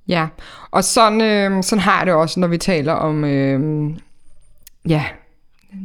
Ja, 0.08 0.26
og 0.70 0.84
sådan, 0.84 1.20
øh, 1.20 1.62
sådan 1.62 1.82
har 1.82 1.99
jeg 1.99 2.06
det 2.06 2.14
også, 2.14 2.40
når 2.40 2.49
vi 2.49 2.58
taler 2.58 2.93
om 2.93 3.25
øh, 3.25 3.90
ja, 4.88 5.04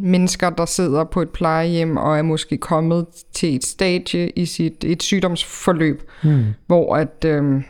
mennesker, 0.01 0.49
der 0.49 0.65
sidder 0.65 1.03
på 1.03 1.21
et 1.21 1.29
plejehjem 1.29 1.97
og 1.97 2.17
er 2.17 2.21
måske 2.21 2.57
kommet 2.57 3.05
til 3.33 3.55
et 3.55 3.65
stadie 3.65 4.29
i 4.29 4.45
sit 4.45 4.83
et 4.83 5.03
sygdomsforløb, 5.03 6.01
Hmm. 6.23 6.43
hvor 6.67 6.95
at, 6.95 7.25
øh, 7.25 7.61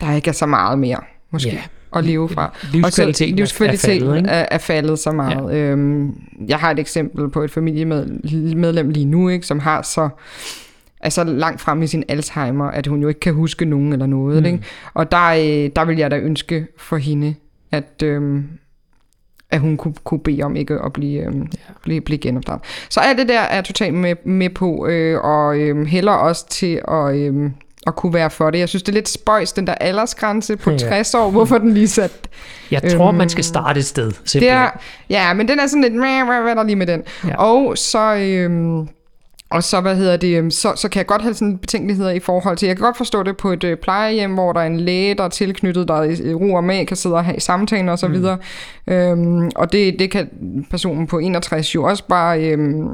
der 0.00 0.12
ikke 0.14 0.28
er 0.28 0.32
så 0.32 0.46
meget 0.46 0.78
mere, 0.78 0.98
måske. 1.30 1.48
Ja. 1.50 1.62
at 1.96 2.04
leve 2.04 2.28
fra. 2.28 2.56
Livskvaliteten 2.72 3.34
er- 3.34 3.36
livskvaliteten 3.36 4.02
er 4.02 4.12
faldet, 4.12 4.30
er, 4.32 4.46
er 4.50 4.58
faldet 4.58 4.98
så 4.98 5.12
meget. 5.12 5.52
Ja. 5.52 5.56
Øhm, 5.58 6.14
jeg 6.48 6.58
har 6.58 6.70
et 6.70 6.78
eksempel 6.78 7.28
på 7.30 7.42
et 7.42 7.50
familiemedlem 7.50 8.90
lige 8.90 9.04
nu, 9.06 9.28
ikke, 9.28 9.46
som 9.46 9.58
har 9.58 9.82
så 9.82 10.08
er 11.00 11.08
så 11.08 11.24
langt 11.24 11.60
frem 11.60 11.82
i 11.82 11.86
sin 11.86 12.04
Alzheimer, 12.08 12.64
at 12.64 12.86
hun 12.86 13.02
jo 13.02 13.08
ikke 13.08 13.20
kan 13.20 13.34
huske 13.34 13.64
nogen 13.64 13.92
eller 13.92 14.06
noget. 14.06 14.38
Mm. 14.42 14.46
Ikke? 14.46 14.64
Og 14.94 15.12
der, 15.12 15.28
øh, 15.30 15.70
der 15.76 15.84
vil 15.84 15.96
jeg 15.98 16.10
da 16.10 16.16
ønske 16.18 16.66
for 16.78 16.96
hende, 16.96 17.34
at, 17.72 18.02
øhm, 18.02 18.44
at 19.50 19.60
hun 19.60 19.76
kunne, 19.76 19.94
kunne 20.04 20.20
bede 20.20 20.42
om 20.42 20.56
ikke 20.56 20.78
at 20.84 20.92
blive, 20.92 21.20
øhm, 21.26 21.40
ja. 21.42 21.72
blive, 21.82 22.00
blive 22.00 22.18
genopdraget. 22.18 22.62
Så 22.88 23.00
alt 23.00 23.18
det 23.18 23.28
der 23.28 23.40
er 23.40 23.54
jeg 23.54 23.64
totalt 23.64 23.94
med, 23.94 24.14
med 24.24 24.50
på, 24.50 24.86
øh, 24.86 25.20
og 25.24 25.58
øhm, 25.58 25.86
hælder 25.86 26.12
også 26.12 26.48
til 26.48 26.80
at, 26.88 27.14
øhm, 27.16 27.52
at 27.86 27.96
kunne 27.96 28.14
være 28.14 28.30
for 28.30 28.50
det. 28.50 28.58
Jeg 28.58 28.68
synes, 28.68 28.82
det 28.82 28.92
er 28.92 28.94
lidt 28.94 29.08
spøjs, 29.08 29.52
den 29.52 29.66
der 29.66 29.74
aldersgrænse 29.74 30.56
på 30.56 30.70
Ja. 30.70 30.76
60 30.76 31.14
år. 31.14 31.30
Hvorfor 31.30 31.58
den 31.58 31.74
lige 31.74 31.88
sat? 31.88 32.12
Jeg 32.70 32.82
tror, 32.92 33.10
man 33.10 33.28
skal 33.28 33.44
starte 33.44 33.78
et 33.80 33.86
sted, 33.86 34.06
Det 34.06 34.20
simpelthen. 34.24 34.58
er, 34.58 34.70
ja, 35.10 35.32
men 35.34 35.48
den 35.48 35.58
er 35.60 35.66
sådan 35.66 35.82
lidt, 35.82 35.94
hvad 35.94 36.10
er 36.10 36.54
der 36.54 36.62
lige 36.62 36.76
med 36.76 36.86
den? 36.86 37.02
Ja. 37.28 37.36
Og 37.36 37.78
så... 37.78 38.14
Øhm, 38.14 38.88
og 39.50 39.62
så, 39.64 39.80
hvad 39.80 39.96
hedder 39.96 40.16
det, 40.16 40.36
øhm, 40.38 40.50
så, 40.50 40.72
så 40.76 40.88
kan 40.88 40.98
jeg 40.98 41.06
godt 41.06 41.22
have 41.22 41.34
sådan 41.34 41.58
betænkeligheder 41.58 42.10
i 42.10 42.18
forhold 42.20 42.56
til, 42.56 42.66
jeg 42.66 42.76
kan 42.76 42.84
godt 42.84 42.96
forstå 42.96 43.22
det 43.22 43.36
på 43.36 43.52
et 43.52 43.64
øh, 43.64 43.76
plejehjem, 43.76 44.34
hvor 44.34 44.52
der 44.52 44.60
er 44.60 44.66
en 44.66 44.80
læge, 44.80 45.14
der 45.14 45.24
er 45.24 45.28
tilknyttet, 45.28 45.88
der 45.88 46.02
i 46.02 46.30
i 46.30 46.34
ro 46.34 46.52
og 46.54 46.64
mag 46.64 46.86
kan 46.86 46.96
sidde 46.96 47.14
og 47.16 47.24
have 47.24 47.40
samtaler 47.40 47.92
og 47.92 47.98
så 47.98 48.06
Mm. 48.08 48.12
videre. 48.14 48.38
Øhm, 48.86 49.50
og 49.56 49.72
det, 49.72 49.98
det 49.98 50.10
kan 50.10 50.28
personen 50.70 51.06
på 51.06 51.18
61 51.18 51.74
jo 51.74 51.84
også 51.84 52.04
bare 52.08 52.44
øhm, 52.44 52.88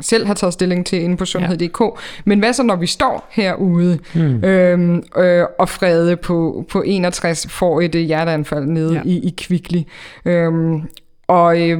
selv 0.00 0.26
have 0.26 0.34
taget 0.34 0.52
stilling 0.52 0.86
til 0.86 1.02
inde 1.02 1.16
på 1.16 1.24
sundhed.dk. 1.24 1.80
Men 2.24 2.38
hvad 2.38 2.52
så, 2.52 2.62
når 2.62 2.76
vi 2.76 2.86
står 2.86 3.28
herude, 3.30 3.98
Mm. 4.14 4.44
øhm, 4.44 5.02
øh, 5.16 5.44
og 5.58 5.68
Frede 5.68 6.16
på, 6.16 6.64
på 6.70 6.82
61 6.86 7.46
får 7.50 7.80
et 7.80 7.94
øh, 7.94 8.02
hjerteanfald 8.02 8.64
nede 8.66 8.92
Ja. 8.92 8.98
ja. 9.04 9.10
i, 9.10 9.16
i 9.18 9.34
Kvickly. 9.38 9.80
Øhm, 10.24 10.80
og, 11.26 11.60
øh, 11.70 11.78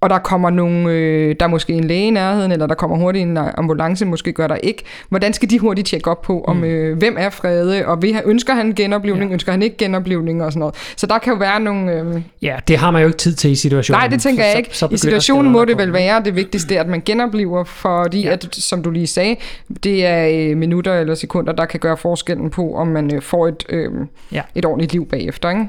og 0.00 0.10
der 0.10 0.18
kommer 0.18 0.50
nogle, 0.50 0.90
øh, 0.92 1.36
der 1.40 1.46
er 1.46 1.50
måske 1.50 1.72
en 1.72 1.84
læge 1.84 2.06
i 2.06 2.10
nærheden, 2.10 2.52
eller 2.52 2.66
der 2.66 2.74
kommer 2.74 2.96
hurtigt 2.96 3.22
en 3.22 3.36
ambulance, 3.36 4.06
måske 4.06 4.32
gør 4.32 4.46
der 4.46 4.56
ikke. 4.56 4.82
Hvordan 5.08 5.32
skal 5.32 5.50
de 5.50 5.58
hurtigt 5.58 5.86
tjekke 5.88 6.10
op 6.10 6.22
på, 6.22 6.44
om 6.46 6.56
Mm. 6.56 6.64
øh, 6.64 6.98
hvem 6.98 7.16
er 7.18 7.30
Frede, 7.30 7.86
og 7.86 8.02
vil 8.02 8.20
ønsker 8.24 8.54
han 8.54 8.72
genoplevning, 8.72 9.30
Ja. 9.30 9.32
ønsker 9.32 9.52
han 9.52 9.62
ikke 9.62 9.76
genoplevning 9.76 10.44
og 10.44 10.52
sådan 10.52 10.60
noget. 10.60 10.74
Så 10.96 11.06
der 11.06 11.18
kan 11.18 11.32
jo 11.32 11.38
være 11.38 11.60
nogle... 11.60 11.92
Øh, 11.92 12.22
Ja, 12.42 12.56
det 12.68 12.76
har 12.78 12.90
man 12.90 13.02
jo 13.02 13.08
ikke 13.08 13.18
tid 13.18 13.34
til 13.34 13.50
i 13.50 13.54
situationen. 13.54 13.98
nej, 14.00 14.08
det 14.08 14.20
tænker 14.20 14.44
jeg 14.44 14.58
ikke. 14.58 14.70
så- 14.72 14.78
så 14.88 14.94
I 14.94 14.96
situationen 14.96 15.52
må 15.52 15.64
det 15.64 15.78
vel 15.78 15.92
være, 15.92 16.22
det 16.24 16.36
vigtigste 16.36 16.80
at 16.80 16.88
man 16.88 17.02
genoplever, 17.04 17.64
fordi 17.64 18.22
ja. 18.22 18.32
at, 18.32 18.48
som 18.54 18.82
du 18.82 18.90
lige 18.90 19.06
sagde, 19.06 19.36
det 19.84 20.06
er 20.06 20.50
øh, 20.50 20.56
minutter 20.56 20.94
eller 20.94 21.14
sekunder, 21.14 21.52
der 21.52 21.64
kan 21.66 21.80
gøre 21.80 21.96
forskellen 21.96 22.50
på, 22.50 22.74
om 22.74 22.86
man 22.86 23.14
øh, 23.14 23.22
får 23.22 23.48
et, 23.48 23.64
øh, 23.68 23.90
Ja. 24.32 24.42
et 24.54 24.64
ordentligt 24.64 24.92
liv 24.92 25.06
bagefter. 25.08 25.50
Ikke? 25.50 25.64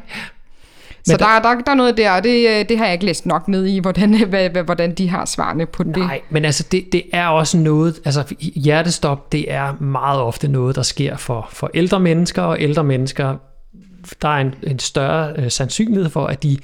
Så 1.03 1.13
Men 1.13 1.19
der, 1.19 1.49
der, 1.49 1.61
der 1.61 1.71
er 1.71 1.75
noget 1.75 1.97
der, 1.97 2.11
og 2.11 2.23
det, 2.23 2.49
øh, 2.49 2.69
det 2.69 2.77
har 2.77 2.85
jeg 2.85 2.93
ikke 2.93 3.05
læst 3.05 3.25
nok 3.25 3.47
ned 3.47 3.65
i, 3.65 3.79
hvordan, 3.79 4.13
hvad, 4.29 4.49
hvad, 4.49 4.63
hvordan 4.63 4.93
de 4.93 5.09
har 5.09 5.25
svarene 5.25 5.65
på 5.65 5.83
det. 5.83 5.97
Nej, 5.97 6.21
men 6.29 6.45
altså 6.45 6.65
det, 6.71 6.85
det 6.91 7.03
er 7.13 7.27
også 7.27 7.57
noget, 7.57 7.99
altså 8.05 8.35
hjertestop, 8.55 9.31
det 9.31 9.51
er 9.53 9.73
meget 9.81 10.21
ofte 10.21 10.47
noget, 10.47 10.75
der 10.75 10.81
sker 10.81 11.17
for, 11.17 11.49
for 11.51 11.71
ældre 11.73 11.99
mennesker, 11.99 12.41
og 12.41 12.61
ældre 12.61 12.83
mennesker, 12.83 13.35
der 14.21 14.29
er 14.29 14.41
en, 14.41 14.53
en 14.63 14.79
større 14.79 15.33
øh, 15.37 15.51
sandsynlighed 15.51 16.09
for, 16.09 16.25
at 16.25 16.43
de 16.43 16.57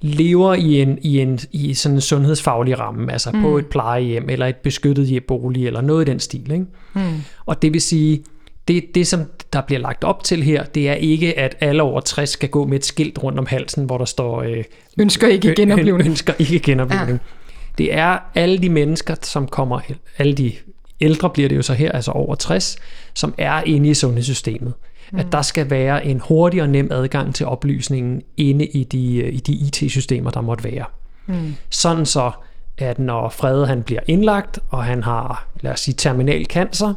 lever 0.00 0.54
i 0.54 0.82
en, 0.82 0.98
i 1.02 1.20
en 1.20 1.38
i 1.52 1.74
sådan 1.74 1.96
en 1.96 2.00
sundhedsfaglig 2.00 2.78
ramme, 2.78 3.12
altså 3.12 3.30
mm. 3.30 3.42
på 3.42 3.58
et 3.58 3.66
plejehjem, 3.66 4.28
eller 4.28 4.46
et 4.46 4.56
beskyttet 4.56 5.24
bolig, 5.24 5.66
eller 5.66 5.80
noget 5.80 6.08
i 6.08 6.10
den 6.10 6.20
stil. 6.20 6.52
Ikke? 6.52 6.66
Mm. 6.94 7.22
Og 7.46 7.62
det 7.62 7.72
vil 7.72 7.80
sige, 7.80 8.22
det, 8.68 8.94
det, 8.94 9.06
som 9.06 9.20
der 9.52 9.60
bliver 9.60 9.80
lagt 9.80 10.04
op 10.04 10.24
til 10.24 10.42
her, 10.42 10.64
det 10.64 10.88
er 10.88 10.94
ikke, 10.94 11.38
at 11.38 11.56
alle 11.60 11.82
over 11.82 12.00
60 12.00 12.30
skal 12.30 12.48
gå 12.48 12.66
med 12.66 12.78
et 12.78 12.84
skilt 12.84 13.22
rundt 13.22 13.38
om 13.38 13.46
halsen, 13.46 13.84
hvor 13.84 13.98
der 13.98 14.04
står... 14.04 14.42
Øh, 14.42 14.64
Ønsker 14.98 15.28
ikke 15.28 15.54
genoplevning. 15.54 16.08
Ønsker 16.08 16.34
ikke 16.38 16.58
genoplevning. 16.58 17.20
Ja. 17.22 17.40
Det 17.78 17.94
er 17.94 18.18
alle 18.34 18.58
de 18.58 18.68
mennesker, 18.68 19.14
som 19.22 19.48
kommer, 19.48 19.80
alle 20.18 20.34
de 20.34 20.52
ældre 21.00 21.30
bliver 21.30 21.48
det 21.48 21.56
jo 21.56 21.62
så 21.62 21.74
her, 21.74 21.92
altså 21.92 22.10
over 22.10 22.34
60, 22.34 22.76
som 23.14 23.34
er 23.38 23.62
inde 23.62 23.88
i 23.88 23.94
sundhedssystemet. 23.94 24.72
Mm. 25.12 25.18
At 25.18 25.26
der 25.32 25.42
skal 25.42 25.70
være 25.70 26.06
en 26.06 26.20
hurtig 26.20 26.62
og 26.62 26.68
nem 26.68 26.88
adgang 26.92 27.34
til 27.34 27.46
oplysningen 27.46 28.22
inde 28.36 28.66
i 28.66 28.84
de, 28.84 29.30
i 29.30 29.40
de 29.40 29.52
IT-systemer, 29.52 30.30
der 30.30 30.40
måtte 30.40 30.64
være. 30.64 30.84
Mm. 31.26 31.54
Sådan 31.70 32.06
så, 32.06 32.30
at 32.78 32.98
når 32.98 33.28
Frede 33.28 33.66
han 33.66 33.82
bliver 33.82 34.00
indlagt, 34.06 34.58
og 34.68 34.84
han 34.84 35.02
har, 35.02 35.48
lad 35.60 35.72
os 35.72 35.80
sige, 35.80 35.94
terminal 35.94 36.44
cancer, 36.44 36.94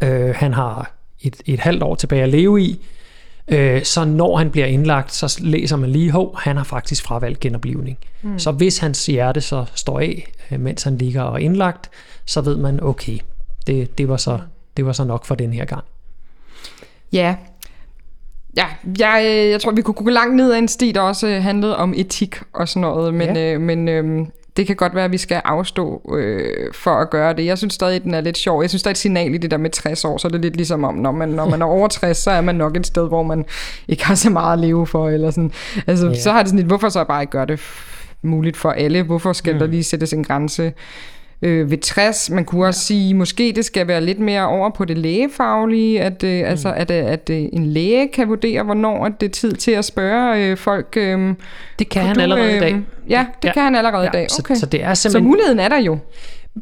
øh, 0.00 0.34
han 0.34 0.54
har 0.54 0.92
et, 1.20 1.36
et 1.46 1.60
halvt 1.60 1.82
år 1.82 1.94
tilbage 1.94 2.22
at 2.22 2.28
leve 2.28 2.62
i, 2.62 2.86
øh, 3.48 3.82
så 3.84 4.04
når 4.04 4.36
han 4.36 4.50
bliver 4.50 4.66
indlagt, 4.66 5.12
så 5.12 5.38
læser 5.40 5.76
man 5.76 5.90
lige, 5.90 6.10
hov, 6.10 6.38
han 6.38 6.56
har 6.56 6.64
faktisk 6.64 7.04
fravalgt 7.04 7.40
genoplivning. 7.40 7.98
Mm. 8.22 8.38
Så 8.38 8.52
hvis 8.52 8.78
hans 8.78 9.06
hjerte 9.06 9.40
så 9.40 9.64
står 9.74 10.00
af, 10.00 10.32
øh, 10.50 10.60
mens 10.60 10.82
han 10.82 10.98
ligger 10.98 11.22
og 11.22 11.34
er 11.34 11.38
indlagt, 11.38 11.90
så 12.26 12.40
ved 12.40 12.56
man, 12.56 12.82
okay, 12.82 13.18
det, 13.66 13.98
det, 13.98 14.08
var 14.08 14.16
så, 14.16 14.38
det 14.76 14.86
var 14.86 14.92
så 14.92 15.04
nok 15.04 15.24
for 15.24 15.34
den 15.34 15.52
her 15.52 15.64
gang. 15.64 15.84
Ja, 17.12 17.36
Ja, 18.56 18.66
jeg, 18.98 19.48
jeg 19.50 19.60
tror, 19.60 19.72
vi 19.72 19.82
kunne 19.82 19.94
gå 19.94 20.10
langt 20.10 20.36
ned 20.36 20.52
ad 20.52 20.58
en 20.58 20.68
sti, 20.68 20.92
der 20.92 21.00
også 21.00 21.28
handlede 21.28 21.76
om 21.76 21.94
etik 21.96 22.36
og 22.52 22.68
sådan 22.68 22.80
noget, 22.80 23.14
men, 23.14 23.36
ja. 23.36 23.54
øh, 23.54 23.60
men 23.60 23.88
øh, 23.88 24.26
det 24.56 24.66
kan 24.66 24.76
godt 24.76 24.94
være, 24.94 25.04
at 25.04 25.12
vi 25.12 25.18
skal 25.18 25.42
afstå 25.44 26.12
øh, 26.18 26.74
for 26.74 26.90
at 26.90 27.10
gøre 27.10 27.32
det. 27.32 27.44
Jeg 27.44 27.58
synes 27.58 27.74
stadig, 27.74 28.02
den 28.02 28.14
er 28.14 28.20
lidt 28.20 28.38
sjov. 28.38 28.60
Jeg 28.60 28.70
synes, 28.70 28.82
der 28.82 28.88
er 28.88 28.92
et 28.92 28.98
signal 28.98 29.34
i 29.34 29.38
det 29.38 29.50
der 29.50 29.56
med 29.56 29.70
60 29.70 30.04
år, 30.04 30.18
så 30.18 30.28
er 30.28 30.32
det 30.32 30.40
lidt 30.40 30.56
ligesom 30.56 30.84
om, 30.84 30.94
når 30.94 31.12
man, 31.12 31.28
når 31.28 31.48
man 31.48 31.62
er 31.62 31.66
over 31.66 31.88
60, 31.88 32.16
så 32.16 32.30
er 32.30 32.40
man 32.40 32.54
nok 32.54 32.76
et 32.76 32.86
sted, 32.86 33.08
hvor 33.08 33.22
man 33.22 33.44
ikke 33.88 34.04
har 34.06 34.14
så 34.14 34.30
meget 34.30 34.52
at 34.52 34.58
leve 34.58 34.86
for. 34.86 35.08
Eller 35.08 35.30
sådan. 35.30 35.52
Altså, 35.86 36.06
ja. 36.06 36.20
Så 36.20 36.32
har 36.32 36.38
det 36.38 36.48
sådan 36.48 36.58
lidt, 36.58 36.68
hvorfor 36.68 36.88
så 36.88 37.04
bare 37.04 37.22
ikke 37.22 37.30
gøre 37.30 37.46
det 37.46 37.60
muligt 38.22 38.56
for 38.56 38.70
alle? 38.70 39.02
Hvorfor 39.02 39.32
skal 39.32 39.52
mm. 39.52 39.58
der 39.58 39.66
lige 39.66 39.84
sættes 39.84 40.12
en 40.12 40.24
grænse? 40.24 40.72
Øh, 41.42 41.70
ved 41.70 41.78
60. 41.78 42.30
Man 42.30 42.44
kunne 42.44 42.66
også 42.66 42.80
sige, 42.80 43.14
måske 43.14 43.52
det 43.56 43.64
skal 43.64 43.88
være 43.88 44.00
lidt 44.00 44.18
mere 44.18 44.46
over 44.46 44.70
på 44.70 44.84
det 44.84 44.98
lægefaglige, 44.98 46.00
at, 46.00 46.24
øh, 46.24 46.38
mm. 46.38 46.44
altså, 46.44 46.72
at, 46.72 46.90
øh, 46.90 47.04
at 47.04 47.30
øh, 47.30 47.44
en 47.52 47.66
læge 47.66 48.08
kan 48.08 48.28
vurdere, 48.28 48.62
hvornår 48.62 49.08
det 49.08 49.26
er 49.26 49.30
tid 49.30 49.52
til 49.52 49.70
at 49.70 49.84
spørge 49.84 50.44
øh, 50.44 50.56
folk. 50.56 50.94
Øh, 50.96 51.34
det 51.78 51.88
kan 51.88 52.02
han 52.02 52.16
du, 52.16 52.20
allerede 52.20 52.50
øh, 52.50 52.56
i 52.56 52.60
dag. 52.60 52.80
Ja, 53.08 53.26
det 53.42 53.48
ja. 53.48 53.52
kan 53.52 53.62
han 53.62 53.74
allerede 53.74 54.02
ja, 54.02 54.08
i 54.08 54.12
dag. 54.12 54.28
Okay. 54.38 54.54
Så, 54.54 54.60
så, 54.60 54.66
det 54.66 54.82
er 54.82 54.94
simpelthen... 54.94 55.24
så 55.24 55.28
muligheden 55.28 55.58
er 55.58 55.68
der 55.68 55.78
jo. 55.80 55.98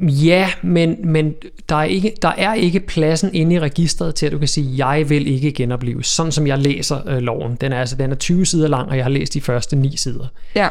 Ja, 0.00 0.50
men, 0.62 0.96
men 1.04 1.34
der, 1.68 1.76
er 1.76 1.84
ikke, 1.84 2.12
der 2.22 2.32
er 2.38 2.54
ikke 2.54 2.80
pladsen 2.80 3.30
inde 3.34 3.54
i 3.54 3.60
registret 3.60 4.14
til, 4.14 4.26
at 4.26 4.32
du 4.32 4.38
kan 4.38 4.49
sige, 4.49 4.87
jeg 4.87 5.10
vil 5.10 5.26
ikke 5.26 5.52
genopleves. 5.52 6.06
Sådan 6.06 6.32
som 6.32 6.46
jeg 6.46 6.58
læser 6.58 7.08
øh, 7.08 7.18
loven. 7.18 7.54
Den 7.60 7.72
er, 7.72 7.80
altså, 7.80 7.96
den 7.96 8.10
er 8.10 8.14
20 8.14 8.46
sider 8.46 8.68
lang, 8.68 8.88
og 8.88 8.96
jeg 8.96 9.04
har 9.04 9.10
læst 9.10 9.34
de 9.34 9.40
første 9.40 9.76
9 9.76 9.96
sider. 9.96 10.26
Ja. 10.54 10.68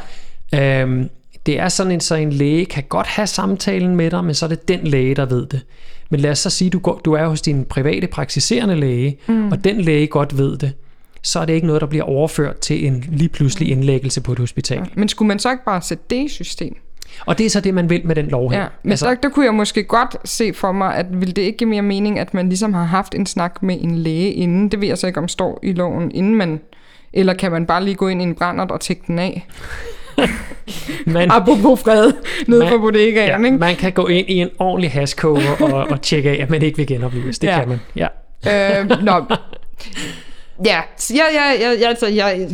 Øhm, 0.54 1.10
det 1.50 1.60
er 1.60 1.70
sådan 1.70 1.92
en, 1.92 2.00
så 2.00 2.16
en 2.16 2.34
læge 2.34 2.66
kan 2.66 2.84
godt 2.90 3.08
have 3.08 3.28
samtalen 3.28 3.96
med 3.96 4.12
dig, 4.12 4.26
men 4.26 4.34
så 4.34 4.46
er 4.46 4.50
det 4.50 4.68
den 4.68 4.80
læge, 4.84 5.16
der 5.16 5.26
ved 5.26 5.46
det. 5.46 5.62
Men 6.10 6.20
lad 6.20 6.32
os 6.32 6.40
så 6.40 6.50
sige, 6.50 6.70
du, 6.70 6.80
går, 6.80 7.02
du 7.06 7.14
er 7.14 7.28
hos 7.28 7.42
din 7.42 7.66
private 7.66 8.08
praktiserende 8.08 8.76
læge, 8.76 9.18
mm. 9.28 9.52
og 9.52 9.64
den 9.64 9.82
læge 9.82 10.08
godt 10.08 10.38
ved 10.38 10.58
det, 10.58 10.74
så 11.24 11.40
er 11.40 11.46
det 11.46 11.54
ikke 11.54 11.68
noget, 11.68 11.82
der 11.82 11.88
bliver 11.88 12.04
overført 12.04 12.60
til 12.60 12.88
en 12.88 13.06
lige 13.12 13.30
pludselig 13.30 13.72
indlæggelse 13.72 14.22
på 14.22 14.32
et 14.32 14.40
hospital. 14.40 14.78
Ja, 14.78 14.84
men 14.96 15.10
skulle 15.10 15.28
man 15.28 15.40
så 15.40 15.52
ikke 15.52 15.66
bare 15.66 15.82
sætte 15.82 16.04
det 16.10 16.16
i 16.16 16.28
system? 16.28 16.76
Og 17.26 17.38
det 17.38 17.46
er 17.46 17.50
så 17.50 17.60
det, 17.60 17.74
man 17.74 17.90
vil 17.90 18.02
med 18.06 18.16
den 18.16 18.28
lov 18.28 18.52
her. 18.52 18.60
Ja, 18.60 18.68
men 18.84 18.92
altså, 18.92 19.10
der, 19.10 19.16
der 19.16 19.30
kunne 19.30 19.46
jeg 19.46 19.54
måske 19.54 19.84
godt 19.84 20.16
se 20.30 20.54
for 20.54 20.72
mig, 20.72 20.96
at 20.96 21.06
vil 21.22 21.36
det 21.36 21.42
ikke 21.42 21.58
give 21.58 21.70
mere 21.70 21.82
mening, 21.82 22.20
at 22.20 22.34
man 22.34 22.50
ligesom 22.50 22.74
har 22.74 22.84
haft 22.84 23.16
en 23.16 23.26
snak 23.26 23.64
med 23.64 23.78
en 23.82 23.98
læge 23.98 24.34
inden? 24.34 24.70
Det 24.70 24.82
ved 24.82 24.88
jeg 24.88 24.98
så 24.98 25.08
ikke, 25.08 25.20
om 25.20 25.28
står 25.28 25.60
i 25.64 25.74
loven, 25.74 26.12
inden 26.12 26.36
man... 26.36 26.60
Eller 27.14 27.34
kan 27.34 27.52
man 27.52 27.66
bare 27.66 27.84
lige 27.84 27.96
gå 27.96 28.08
ind 28.08 28.22
i 28.22 28.24
en 28.24 28.36
brændert 28.36 28.72
og 28.72 28.82
tække 28.82 29.04
den 29.08 29.20
af? 29.20 29.48
Man, 31.06 31.32
Apropos 31.32 31.80
fred, 31.80 32.12
ned 32.48 32.60
man, 32.60 32.70
fra 32.70 32.78
bodegaen, 32.78 33.42
ja, 33.42 33.46
ikke? 33.46 33.58
Man 33.58 33.76
kan 33.76 33.92
gå 33.92 34.08
ind 34.08 34.30
i 34.30 34.34
en 34.34 34.50
ordentlig 34.60 34.92
haskover 34.92 35.62
og, 35.62 35.88
og 35.92 36.02
tjekke 36.02 36.30
af, 36.30 36.42
at 36.42 36.50
man 36.50 36.62
ikke 36.62 36.78
vil 36.78 36.88
genopleves. 36.88 37.40
Det 37.40 37.48
ja. 37.48 37.60
kan 37.60 37.70
man, 37.70 37.80
ja. 37.96 38.08
Øh, 38.48 38.90
nå. 39.04 39.26
Ja, 40.66 40.82
ja, 41.10 41.24
ja, 41.34 41.52
ja, 41.60 41.72
ja, 41.82 41.88
altså, 41.88 42.08
jeg, 42.08 42.50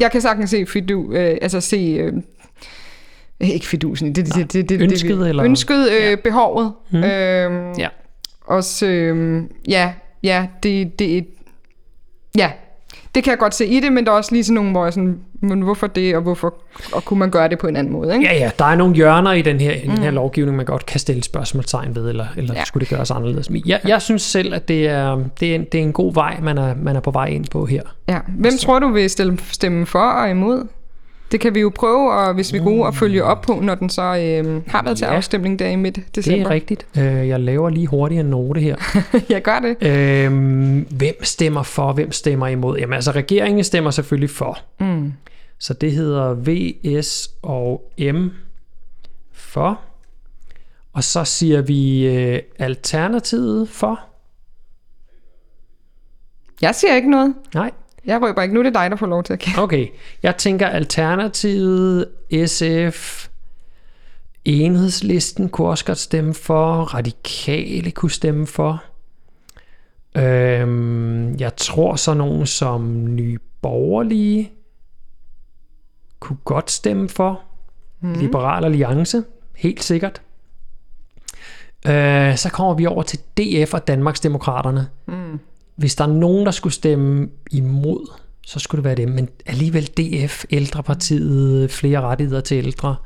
jeg 0.00 0.10
kan 0.10 0.20
sagtens 0.20 0.50
se 0.50 0.66
fidu, 0.66 1.12
øh, 1.12 1.38
altså 1.42 1.60
se, 1.60 1.76
øh, 1.76 2.12
ikke 3.40 3.66
fidusen, 3.66 4.14
det, 4.14 4.34
det, 4.34 4.52
det, 4.52 4.68
det, 4.68 4.80
ønsket, 4.80 5.18
det, 5.18 5.28
eller? 5.28 5.44
ønsket 5.44 5.90
øh, 5.90 6.10
ja. 6.10 6.14
behovet. 6.24 6.72
Hmm. 6.90 7.04
Øh, 7.04 7.78
ja. 7.78 7.88
Også, 8.46 8.86
øh, 8.86 9.42
ja, 9.68 9.92
ja, 10.22 10.46
det, 10.62 10.98
det, 10.98 11.26
ja, 12.38 12.50
det 13.14 13.24
kan 13.24 13.30
jeg 13.30 13.38
godt 13.38 13.54
se 13.54 13.66
i 13.66 13.80
det, 13.80 13.92
men 13.92 14.06
der 14.06 14.12
er 14.12 14.16
også 14.16 14.32
lige 14.32 14.44
sådan 14.44 14.54
nogle, 14.54 14.70
hvor 14.70 14.84
jeg 14.84 14.92
sådan, 14.92 15.20
men 15.44 15.62
hvorfor 15.62 15.86
det, 15.86 16.16
og 16.16 16.22
hvorfor 16.22 16.54
og 16.92 17.04
kunne 17.04 17.18
man 17.18 17.30
gøre 17.30 17.48
det 17.48 17.58
på 17.58 17.66
en 17.66 17.76
anden 17.76 17.92
måde? 17.92 18.14
Ikke? 18.14 18.26
Ja, 18.26 18.34
ja, 18.34 18.50
der 18.58 18.64
er 18.64 18.74
nogle 18.74 18.94
hjørner 18.94 19.32
i 19.32 19.42
den 19.42 19.60
her, 19.60 19.74
mm. 19.84 19.90
den 19.90 19.98
her 19.98 20.10
mm. 20.10 20.14
lovgivning, 20.14 20.56
man 20.56 20.66
godt 20.66 20.86
kan 20.86 21.00
stille 21.00 21.22
spørgsmålstegn 21.22 21.94
ved, 21.94 22.08
eller, 22.08 22.26
eller 22.36 22.54
ja. 22.54 22.64
skulle 22.64 22.80
det 22.80 22.96
gøres 22.96 23.10
anderledes. 23.10 23.50
Men 23.50 23.62
jeg, 23.66 23.80
jeg 23.88 24.02
synes 24.02 24.22
selv, 24.22 24.54
at 24.54 24.68
det 24.68 24.88
er, 24.88 25.24
det 25.40 25.50
er, 25.50 25.54
en, 25.54 25.64
det 25.64 25.78
er 25.78 25.82
en 25.82 25.92
god 25.92 26.14
vej, 26.14 26.40
man 26.42 26.58
er, 26.58 26.74
man 26.82 26.96
er 26.96 27.00
på 27.00 27.10
vej 27.10 27.26
ind 27.26 27.44
på 27.50 27.66
her. 27.66 27.82
Ja. 28.08 28.18
Hvem 28.28 28.44
altså. 28.44 28.66
tror 28.66 28.78
du 28.78 28.88
vil 28.88 29.10
stille, 29.10 29.38
stemme 29.52 29.86
for 29.86 29.98
og 29.98 30.30
imod? 30.30 30.66
Det 31.32 31.40
kan 31.40 31.54
vi 31.54 31.60
jo 31.60 31.72
prøve, 31.74 32.12
og 32.12 32.34
hvis 32.34 32.52
vi 32.52 32.58
er 32.58 32.62
gode, 32.62 32.86
at 32.86 32.94
følge 32.94 33.24
op 33.24 33.42
på, 33.42 33.60
når 33.62 33.74
den 33.74 33.90
så 33.90 34.02
øh, 34.02 34.62
har 34.66 34.82
været 34.82 34.98
til 34.98 35.04
ja, 35.04 35.14
afstemning 35.14 35.58
der 35.58 35.68
i 35.68 35.76
midt 35.76 35.98
december. 36.14 36.38
Det 36.38 36.46
er 36.46 36.50
rigtigt. 36.50 36.86
Øh, 36.98 37.28
jeg 37.28 37.40
laver 37.40 37.70
lige 37.70 37.86
hurtigt 37.86 38.20
en 38.20 38.26
note 38.26 38.60
her. 38.60 38.76
jeg 39.28 39.42
gør 39.42 39.58
det. 39.58 39.86
Øh, 39.86 40.32
hvem 40.90 41.24
stemmer 41.24 41.62
for, 41.62 41.92
hvem 41.92 42.12
stemmer 42.12 42.46
imod? 42.46 42.78
Jamen 42.78 42.94
altså, 42.94 43.10
regeringen 43.10 43.64
stemmer 43.64 43.90
selvfølgelig 43.90 44.30
for. 44.30 44.58
Mm. 44.80 45.12
Så 45.58 45.74
det 45.74 45.92
hedder 45.92 46.34
V, 46.34 46.72
S 47.02 47.30
og 47.42 47.92
M 47.98 48.28
for. 49.32 49.80
Og 50.92 51.04
så 51.04 51.24
siger 51.24 51.62
vi 51.62 52.06
øh, 52.06 52.42
Alternativet 52.58 53.68
for. 53.68 54.00
Jeg 56.60 56.74
siger 56.74 56.96
ikke 56.96 57.10
noget. 57.10 57.34
Nej. 57.54 57.70
Jeg 58.04 58.22
røber 58.22 58.42
ikke. 58.42 58.54
Nu 58.54 58.60
er 58.60 58.64
det 58.64 58.74
dig, 58.74 58.90
der 58.90 58.96
får 58.96 59.06
lov 59.06 59.22
til 59.22 59.32
at 59.32 59.38
kende. 59.38 59.62
Okay. 59.62 59.88
Jeg 60.22 60.36
tænker 60.36 60.66
Alternativet, 60.66 62.08
SF, 62.46 63.28
Enhedslisten 64.44 65.48
kunne 65.48 65.68
også 65.68 65.84
godt 65.84 65.98
stemme 65.98 66.34
for. 66.34 66.74
Radikale 66.82 67.90
kunne 67.90 68.10
stemme 68.10 68.46
for. 68.46 68.84
Øhm, 70.16 71.36
jeg 71.36 71.56
tror 71.56 71.96
så 71.96 72.14
nogen 72.14 72.46
som 72.46 73.04
Nye 73.14 73.38
Borgerlige 73.62 74.52
kunne 76.24 76.38
godt 76.44 76.70
stemme 76.70 77.08
for. 77.08 77.40
Mm. 78.00 78.12
Liberal 78.12 78.64
Alliance, 78.64 79.24
helt 79.56 79.84
sikkert. 79.84 80.22
Øh, 81.86 82.36
så 82.36 82.50
kommer 82.52 82.74
vi 82.74 82.86
over 82.86 83.02
til 83.02 83.18
DF 83.18 83.74
og 83.74 83.88
Danmarksdemokraterne. 83.88 84.88
Mm 85.06 85.40
hvis 85.76 85.94
der 85.94 86.04
er 86.04 86.08
nogen, 86.08 86.46
der 86.46 86.52
skulle 86.52 86.72
stemme 86.72 87.28
imod, 87.50 88.10
så 88.46 88.58
skulle 88.58 88.78
det 88.78 88.84
være 88.84 88.94
dem. 88.94 89.08
Men 89.08 89.28
alligevel 89.46 89.86
DF, 89.86 90.44
Ældrepartiet, 90.50 91.70
flere 91.70 92.00
rettigheder 92.00 92.40
til 92.40 92.56
ældre. 92.56 92.96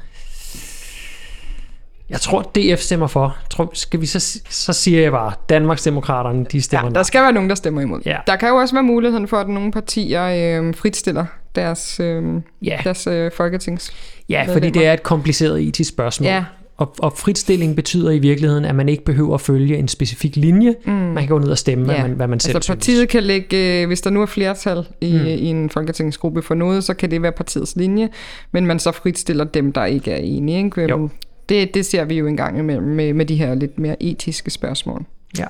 Jeg 2.10 2.20
tror, 2.20 2.42
DF 2.42 2.80
stemmer 2.80 3.06
for. 3.06 3.37
Tror, 3.50 3.70
skal 3.72 4.00
vi 4.00 4.06
så, 4.06 4.40
så 4.48 4.72
siger 4.72 5.00
jeg 5.00 5.12
bare, 5.12 5.32
Danmarksdemokraterne, 5.48 6.44
de 6.44 6.62
stemmer 6.62 6.88
Ja, 6.88 6.94
der 6.94 7.02
skal 7.02 7.22
være 7.22 7.32
nogen, 7.32 7.48
der 7.48 7.54
stemmer 7.54 7.80
imod. 7.80 8.00
Ja. 8.06 8.18
Der 8.26 8.37
kan 8.37 8.48
jo 8.48 8.56
også 8.56 8.75
være 8.75 8.82
muligheden 8.82 9.28
for, 9.28 9.37
at 9.37 9.48
nogle 9.48 9.72
partier 9.72 10.60
øh, 10.62 10.75
fritstiller 10.75 11.26
deres, 11.55 12.00
øh, 12.00 12.23
ja. 12.62 12.81
deres 12.85 13.07
øh, 13.07 13.31
folketings. 13.33 13.93
Ja, 14.28 14.45
fordi 14.49 14.71
det 14.71 14.87
er 14.87 14.93
et 14.93 15.02
kompliceret 15.02 15.62
etisk 15.62 15.88
spørgsmål. 15.88 16.26
Ja, 16.26 16.45
og, 16.78 16.95
og 16.99 17.12
fritstilling 17.12 17.76
betyder 17.76 18.11
i 18.11 18.19
virkeligheden, 18.19 18.64
at 18.64 18.75
man 18.75 18.88
ikke 18.88 19.05
behøver 19.05 19.35
at 19.35 19.40
følge 19.40 19.76
en 19.76 19.88
specifik 19.88 20.37
linje. 20.37 20.75
Mm. 20.85 20.93
Man 20.93 21.17
kan 21.17 21.28
gå 21.28 21.38
ned 21.38 21.49
og 21.49 21.59
stemme, 21.59 21.93
ja. 21.93 21.99
hvad, 21.99 22.09
man, 22.09 22.17
hvad 22.17 22.28
man 22.28 22.40
selv 22.40 22.57
altså, 22.57 22.73
partiet 22.73 22.97
synes. 22.97 23.11
kan 23.11 23.23
lægge, 23.23 23.83
øh, 23.83 23.87
hvis 23.87 24.00
der 24.00 24.11
nu 24.11 24.23
er 24.23 24.26
flertal 24.26 24.87
i, 25.00 25.12
mm. 25.12 25.26
i 25.26 25.47
en 25.47 25.71
folketingsgruppe 25.71 26.43
for 26.43 26.55
noget, 26.55 26.85
så 26.85 26.95
kan 26.95 27.11
det 27.11 27.23
være 27.23 27.33
partiets 27.33 27.76
linje, 27.76 28.09
men 28.52 28.67
man 28.67 28.78
så 28.78 28.93
fritstiller 28.93 29.45
dem, 29.45 29.73
der 29.73 29.85
ikke 29.85 30.12
er 30.12 30.17
enige. 30.17 30.64
Ikke? 30.64 30.83
Jo. 30.83 31.09
Det, 31.49 31.75
det 31.75 31.87
ser 31.87 32.05
vi 32.05 32.14
jo 32.14 32.26
engang 32.26 32.64
med, 32.64 32.81
med, 32.81 33.14
med 33.14 33.26
de 33.26 33.37
her 33.37 33.55
lidt 33.55 33.78
mere 33.78 34.02
etiske 34.02 34.50
spørgsmål. 34.50 35.05
Ja. 35.38 35.45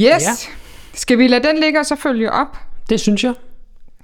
Yes. 0.00 0.22
Ja. 0.22 0.32
Skal 0.94 1.18
vi 1.18 1.26
lade 1.26 1.48
den 1.48 1.58
ligge 1.58 1.78
og 1.78 1.86
så 1.86 1.96
følge 1.96 2.32
op? 2.32 2.58
Det 2.90 3.00
synes 3.00 3.24
jeg. 3.24 3.34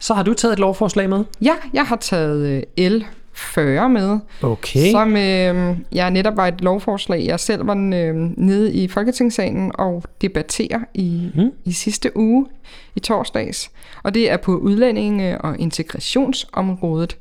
Så 0.03 0.15
har 0.15 0.23
du 0.23 0.35
taget 0.35 0.53
et 0.53 0.59
lovforslag 0.59 1.09
med? 1.09 1.25
Ja, 1.41 1.55
jeg 1.73 1.85
har 1.85 1.97
taget 1.97 2.65
øh, 2.79 2.91
L 2.91 3.05
40 3.33 3.89
med. 3.89 4.19
Okay. 4.43 4.91
Som 4.91 5.17
øh, 5.17 5.77
jeg 5.93 6.11
netop 6.11 6.37
var 6.37 6.47
et 6.47 6.61
lovforslag, 6.61 7.25
jeg 7.27 7.41
selv 7.41 7.67
var 7.67 7.75
øh, 7.75 8.15
nede 8.37 8.73
i 8.73 8.89
Folketingssalen 8.89 9.73
og 9.75 10.05
debatterer 10.21 10.81
i, 10.95 11.31
mm. 11.35 11.51
i 11.65 11.73
sidste 11.73 12.17
uge, 12.17 12.47
i 12.95 13.01
torsdags. 13.01 13.71
Og 14.03 14.15
det 14.15 14.31
er 14.31 14.37
på 14.37 14.57
udlændinge- 14.57 15.41
og 15.41 15.59
integrationsområdet. 15.59 17.17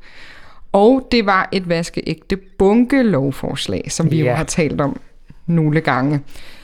Og 0.72 1.08
det 1.12 1.26
var 1.26 1.50
et 1.52 1.70
vaskeægte 1.70 2.38
bunke 2.58 3.04
lovforslag, 3.04 3.86
som 3.90 4.12
vi 4.12 4.18
yeah. 4.18 4.28
jo 4.28 4.34
har 4.34 4.44
talt 4.44 4.82
om 4.82 5.00
nogle 5.46 5.82
gange. 5.82 6.20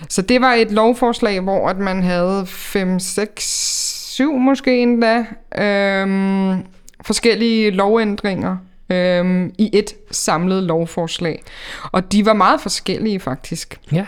Så 0.09 0.21
det 0.21 0.41
var 0.41 0.53
et 0.53 0.71
lovforslag, 0.71 1.39
hvor 1.39 1.69
at 1.69 1.77
man 1.77 2.03
havde 2.03 2.45
5, 2.45 2.99
6, 2.99 3.86
7 4.17 4.37
måske 4.37 4.81
endda 4.81 5.25
øhm, 5.57 6.63
forskellige 7.01 7.71
lovændringer 7.71 8.57
øhm, 8.89 9.53
i 9.57 9.69
et 9.73 9.93
samlet 10.11 10.63
lovforslag. 10.63 11.43
Og 11.91 12.11
de 12.11 12.25
var 12.25 12.33
meget 12.33 12.61
forskellige 12.61 13.19
faktisk. 13.19 13.79
Ja. 13.91 14.05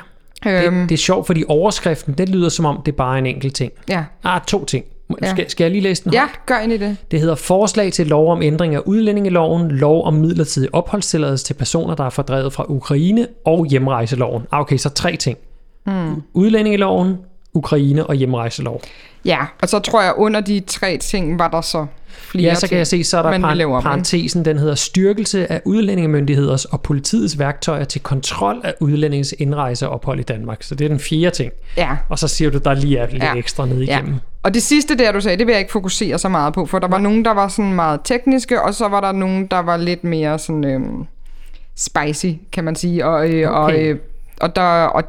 Øhm, 0.48 0.74
Det, 0.74 0.89
det 0.89 0.96
er 0.96 0.98
sjovt, 1.00 1.28
fordi 1.28 1.44
overskriften, 1.48 2.13
det 2.13 2.30
lyder 2.30 2.50
som 2.50 2.66
om, 2.66 2.82
det 2.86 2.92
er 2.92 2.96
bare 2.96 3.18
en 3.20 3.25
enkelt 3.25 3.56
ting. 3.56 3.72
ja. 3.89 4.04
Ah, 4.24 4.42
to 4.48 4.66
ting. 4.66 4.86
Ja. 5.22 5.30
Skal, 5.32 5.50
skal 5.50 5.63
jeg 5.63 5.72
lige 5.72 5.82
læse 5.82 6.04
den? 6.04 6.13
ja, 6.13 6.28
gør 6.46 6.60
ind 6.60 6.72
i 6.74 6.78
det. 6.78 6.98
Det 7.12 7.20
hedder 7.20 7.36
Forslag 7.36 7.94
til 7.94 8.08
lov 8.08 8.32
om 8.32 8.42
ændring 8.42 8.75
af 8.75 8.80
udlændingeloven, 8.86 9.72
lov 9.72 10.06
om 10.06 10.13
midlertidig 10.13 10.75
opholdstilladelse 10.75 11.46
til 11.46 11.54
personer, 11.54 11.96
der 11.96 12.04
er 12.06 12.10
fordrevet 12.10 12.54
fra 12.54 12.66
Ukraine 12.70 13.28
og 13.46 13.66
hjemrejseloven. 13.66 14.44
Ah, 14.51 14.60
okay, 14.60 14.78
så 14.78 14.89
tre 14.89 15.16
ting. 15.16 15.38
Mm. 15.86 16.22
Udlændingeloven, 16.34 17.18
Ukraine 17.53 18.06
og 18.08 18.15
hjemrejselov. 18.15 18.82
Ja, 19.25 19.39
og 19.62 19.70
så 19.70 19.79
tror 19.79 20.01
jeg, 20.01 20.13
under 20.18 20.41
de 20.41 20.60
tre 20.68 20.98
ting 20.98 21.39
var 21.39 21.48
der 21.48 21.62
så 21.62 21.86
flere 22.12 22.44
Ja, 22.50 22.56
så 22.56 22.68
kan 22.68 22.77
jeg 22.77 22.88
se, 22.88 23.03
så 23.03 23.18
er 23.18 23.22
der 23.22 23.39
par- 23.39 23.82
parentesen, 23.82 24.46
den 24.46 24.58
hedder 24.58 24.75
styrkelse 24.75 25.51
af 25.51 25.62
udlændingemyndigheders 25.65 26.65
og 26.65 26.82
politiets 26.82 27.39
værktøjer 27.39 27.84
til 27.84 28.01
kontrol 28.01 28.62
af 28.63 28.74
udlændingens 28.79 29.36
indrejse 29.39 29.88
og 29.88 29.94
ophold 29.94 30.20
i 30.20 30.24
Danmark. 30.24 30.63
Så 30.63 30.75
det 30.75 30.86
er 30.86 30.89
den 30.89 31.00
fjerde 31.00 31.36
ting. 31.36 31.51
Ja, 31.77 31.98
Og 32.10 32.20
så 32.20 32.27
siger 32.27 32.51
du, 32.51 32.58
der 32.58 32.74
lige 32.74 32.98
er 32.98 33.08
lidt 33.12 33.24
Ja. 33.24 33.34
ekstra 33.36 33.65
ned 33.65 33.82
ja. 33.84 33.98
igennem. 33.98 34.15
Og 34.44 34.53
det 34.53 34.63
sidste 34.63 34.98
der, 34.98 35.12
du 35.12 35.22
sagde, 35.22 35.38
det 35.38 35.48
vil 35.48 35.53
jeg 35.53 35.60
ikke 35.60 35.72
fokusere 35.72 36.20
så 36.20 36.29
meget 36.29 36.53
på, 36.53 36.65
for 36.65 36.79
der 36.79 36.88
var 36.88 36.98
nogen, 37.00 37.25
der 37.25 37.32
var 37.34 37.48
sådan 37.48 37.74
meget 37.74 38.00
tekniske, 38.03 38.62
og 38.62 38.74
så 38.74 38.88
var 38.88 39.01
der 39.01 39.12
nogen, 39.12 39.48
der 39.48 39.60
var 39.60 39.77
lidt 39.77 40.03
mere 40.03 40.39
sådan 40.39 40.63
øhm, 40.65 41.06
spicy, 41.75 42.25
kan 42.51 42.63
man 42.63 42.75
sige. 42.75 43.06
Og, 43.06 43.29
øh, 43.29 43.51
og, 43.51 43.63
Okay. 43.63 43.94
øh, 43.94 44.00
og, 44.41 44.56
der, 44.56 44.62
og 44.84 45.03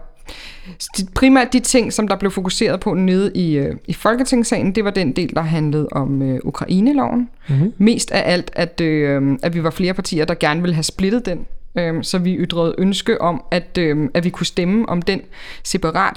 de, 0.96 1.06
primært 1.14 1.52
de 1.52 1.60
ting, 1.60 1.92
som 1.92 2.08
der 2.08 2.16
blev 2.16 2.30
fokuseret 2.30 2.80
på 2.80 2.94
nede 2.94 3.32
i, 3.34 3.56
øh, 3.56 3.76
i 3.88 3.92
Folketingssalen, 3.92 4.75
det 4.75 4.84
var 4.84 4.90
den 4.90 5.12
del, 5.12 5.34
der 5.34 5.42
handlede 5.42 5.88
om 5.92 6.22
øh, 6.22 6.40
Ukraineloven. 6.44 7.28
Mhm. 7.49 7.72
Mest 7.78 8.10
af 8.10 8.32
alt, 8.32 8.50
at, 8.52 8.80
øh, 8.80 9.38
at 9.42 9.54
vi 9.54 9.62
var 9.62 9.70
flere 9.70 9.94
partier, 9.94 10.25
der 10.25 10.34
gerne 10.34 10.60
ville 10.60 10.75
have 10.75 10.82
splittet 10.82 11.26
den. 11.26 11.46
Øh, 11.78 11.94
så 12.04 12.18
vi 12.18 12.37
ytrede 12.37 12.75
ønske 12.78 13.20
om, 13.20 13.42
at, 13.50 13.78
øh, 13.78 14.08
at 14.14 14.25
vi 14.25 14.30
kunne 14.30 14.46
stemme 14.46 14.88
om 14.88 15.02
den 15.02 15.20
separat. 15.62 16.16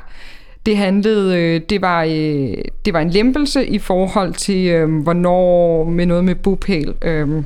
Det 0.65 0.77
handlede, 0.77 1.37
øh, 1.37 1.61
det 1.69 1.81
var, 1.81 2.03
øh, 2.03 2.53
det 2.85 2.93
var 2.93 2.99
en 2.99 3.09
lempelse 3.09 3.67
i 3.67 3.79
forhold 3.79 4.33
til, 4.33 4.67
øh, 4.67 5.01
hvornår 5.01 5.83
med 5.83 6.05
noget 6.05 6.25
med 6.25 6.35
bopæl 6.35 6.93
øh, 7.01 7.43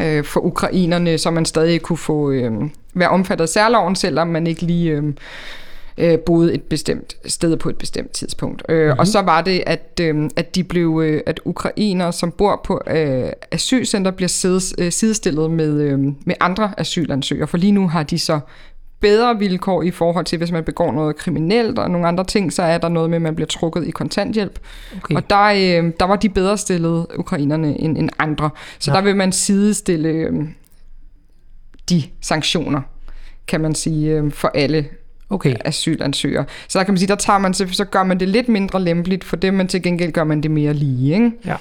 øh, 0.00 0.24
for 0.24 0.40
ukrainerne, 0.40 1.18
så 1.18 1.30
man 1.30 1.44
stadig 1.44 1.82
kunne 1.82 1.96
få 1.96 2.30
øh, 2.30 2.52
være 2.94 3.08
omfattet 3.08 3.42
af 3.42 3.48
særloven, 3.48 3.96
selvom 3.96 4.28
man 4.28 4.46
ikke 4.46 4.62
lige 4.62 4.90
øh, 4.90 5.02
øh, 5.98 6.18
boede 6.18 6.54
et 6.54 6.62
bestemt 6.62 7.16
sted 7.26 7.56
på 7.56 7.68
et 7.68 7.76
bestemt 7.76 8.10
tidspunkt. 8.10 8.62
Øh, 8.68 8.84
mm-hmm. 8.86 8.98
Og 8.98 9.06
så 9.06 9.20
var 9.20 9.42
det, 9.42 9.62
at, 9.66 10.00
øh, 10.00 10.30
at 10.36 10.54
de 10.54 10.64
blev, 10.64 11.00
øh, 11.04 11.20
at 11.26 11.40
ukrainere, 11.44 12.12
som 12.12 12.32
bor 12.32 12.60
på 12.64 12.80
øh, 12.90 13.30
asylcenter, 13.50 14.10
bliver 14.10 14.28
sides, 14.28 14.74
øh, 14.78 14.92
sidestillet 14.92 15.50
med, 15.50 15.80
øh, 15.80 15.98
med 16.00 16.34
andre 16.40 16.72
asylansøgere, 16.78 17.46
for 17.46 17.56
lige 17.56 17.72
nu 17.72 17.88
har 17.88 18.02
de 18.02 18.18
så 18.18 18.40
bedre 19.00 19.38
vilkår 19.38 19.82
i 19.82 19.90
forhold 19.90 20.24
til, 20.24 20.38
hvis 20.38 20.52
man 20.52 20.64
begår 20.64 20.92
noget 20.92 21.16
kriminelt 21.16 21.78
og 21.78 21.90
nogle 21.90 22.08
andre 22.08 22.24
ting, 22.24 22.52
så 22.52 22.62
er 22.62 22.78
der 22.78 22.88
noget 22.88 23.10
med, 23.10 23.16
at 23.16 23.22
man 23.22 23.34
bliver 23.34 23.46
trukket 23.46 23.86
i 23.86 23.90
kontanthjælp. 23.90 24.58
Okay. 24.96 25.14
Og 25.14 25.30
der, 25.30 25.42
øh, 25.42 25.92
der 26.00 26.04
var 26.04 26.16
de 26.16 26.28
bedre 26.28 26.58
stillede 26.58 27.06
ukrainerne 27.18 27.80
end, 27.80 27.98
end 27.98 28.10
andre. 28.18 28.50
Så 28.78 28.90
Ja. 28.90 28.94
ja. 28.94 29.00
der 29.00 29.04
vil 29.04 29.16
man 29.16 29.32
sidestille 29.32 30.08
øh, 30.08 30.32
de 31.88 32.02
sanktioner, 32.20 32.80
kan 33.48 33.60
man 33.60 33.74
sige, 33.74 34.10
øh, 34.10 34.32
for 34.32 34.50
alle 34.54 34.88
okay. 35.32 35.54
asylansøgere. 35.64 36.44
Så 36.68 36.78
der 36.78 36.84
kan 36.84 36.92
man 36.92 36.98
sige, 36.98 37.08
der 37.08 37.14
tager 37.14 37.38
man 37.38 37.54
så, 37.54 37.68
så 37.72 37.84
gør 37.84 38.02
man 38.02 38.20
det 38.20 38.28
lidt 38.28 38.48
mindre 38.48 38.82
lempeligt 38.82 39.24
for 39.24 39.36
det, 39.36 39.54
men 39.54 39.68
til 39.68 39.82
gengæld 39.82 40.12
gør 40.12 40.24
man 40.24 40.40
det 40.40 40.50
mere 40.50 40.72
lige. 40.72 41.14
Ikke? 41.14 41.32
Ja. 41.46 41.56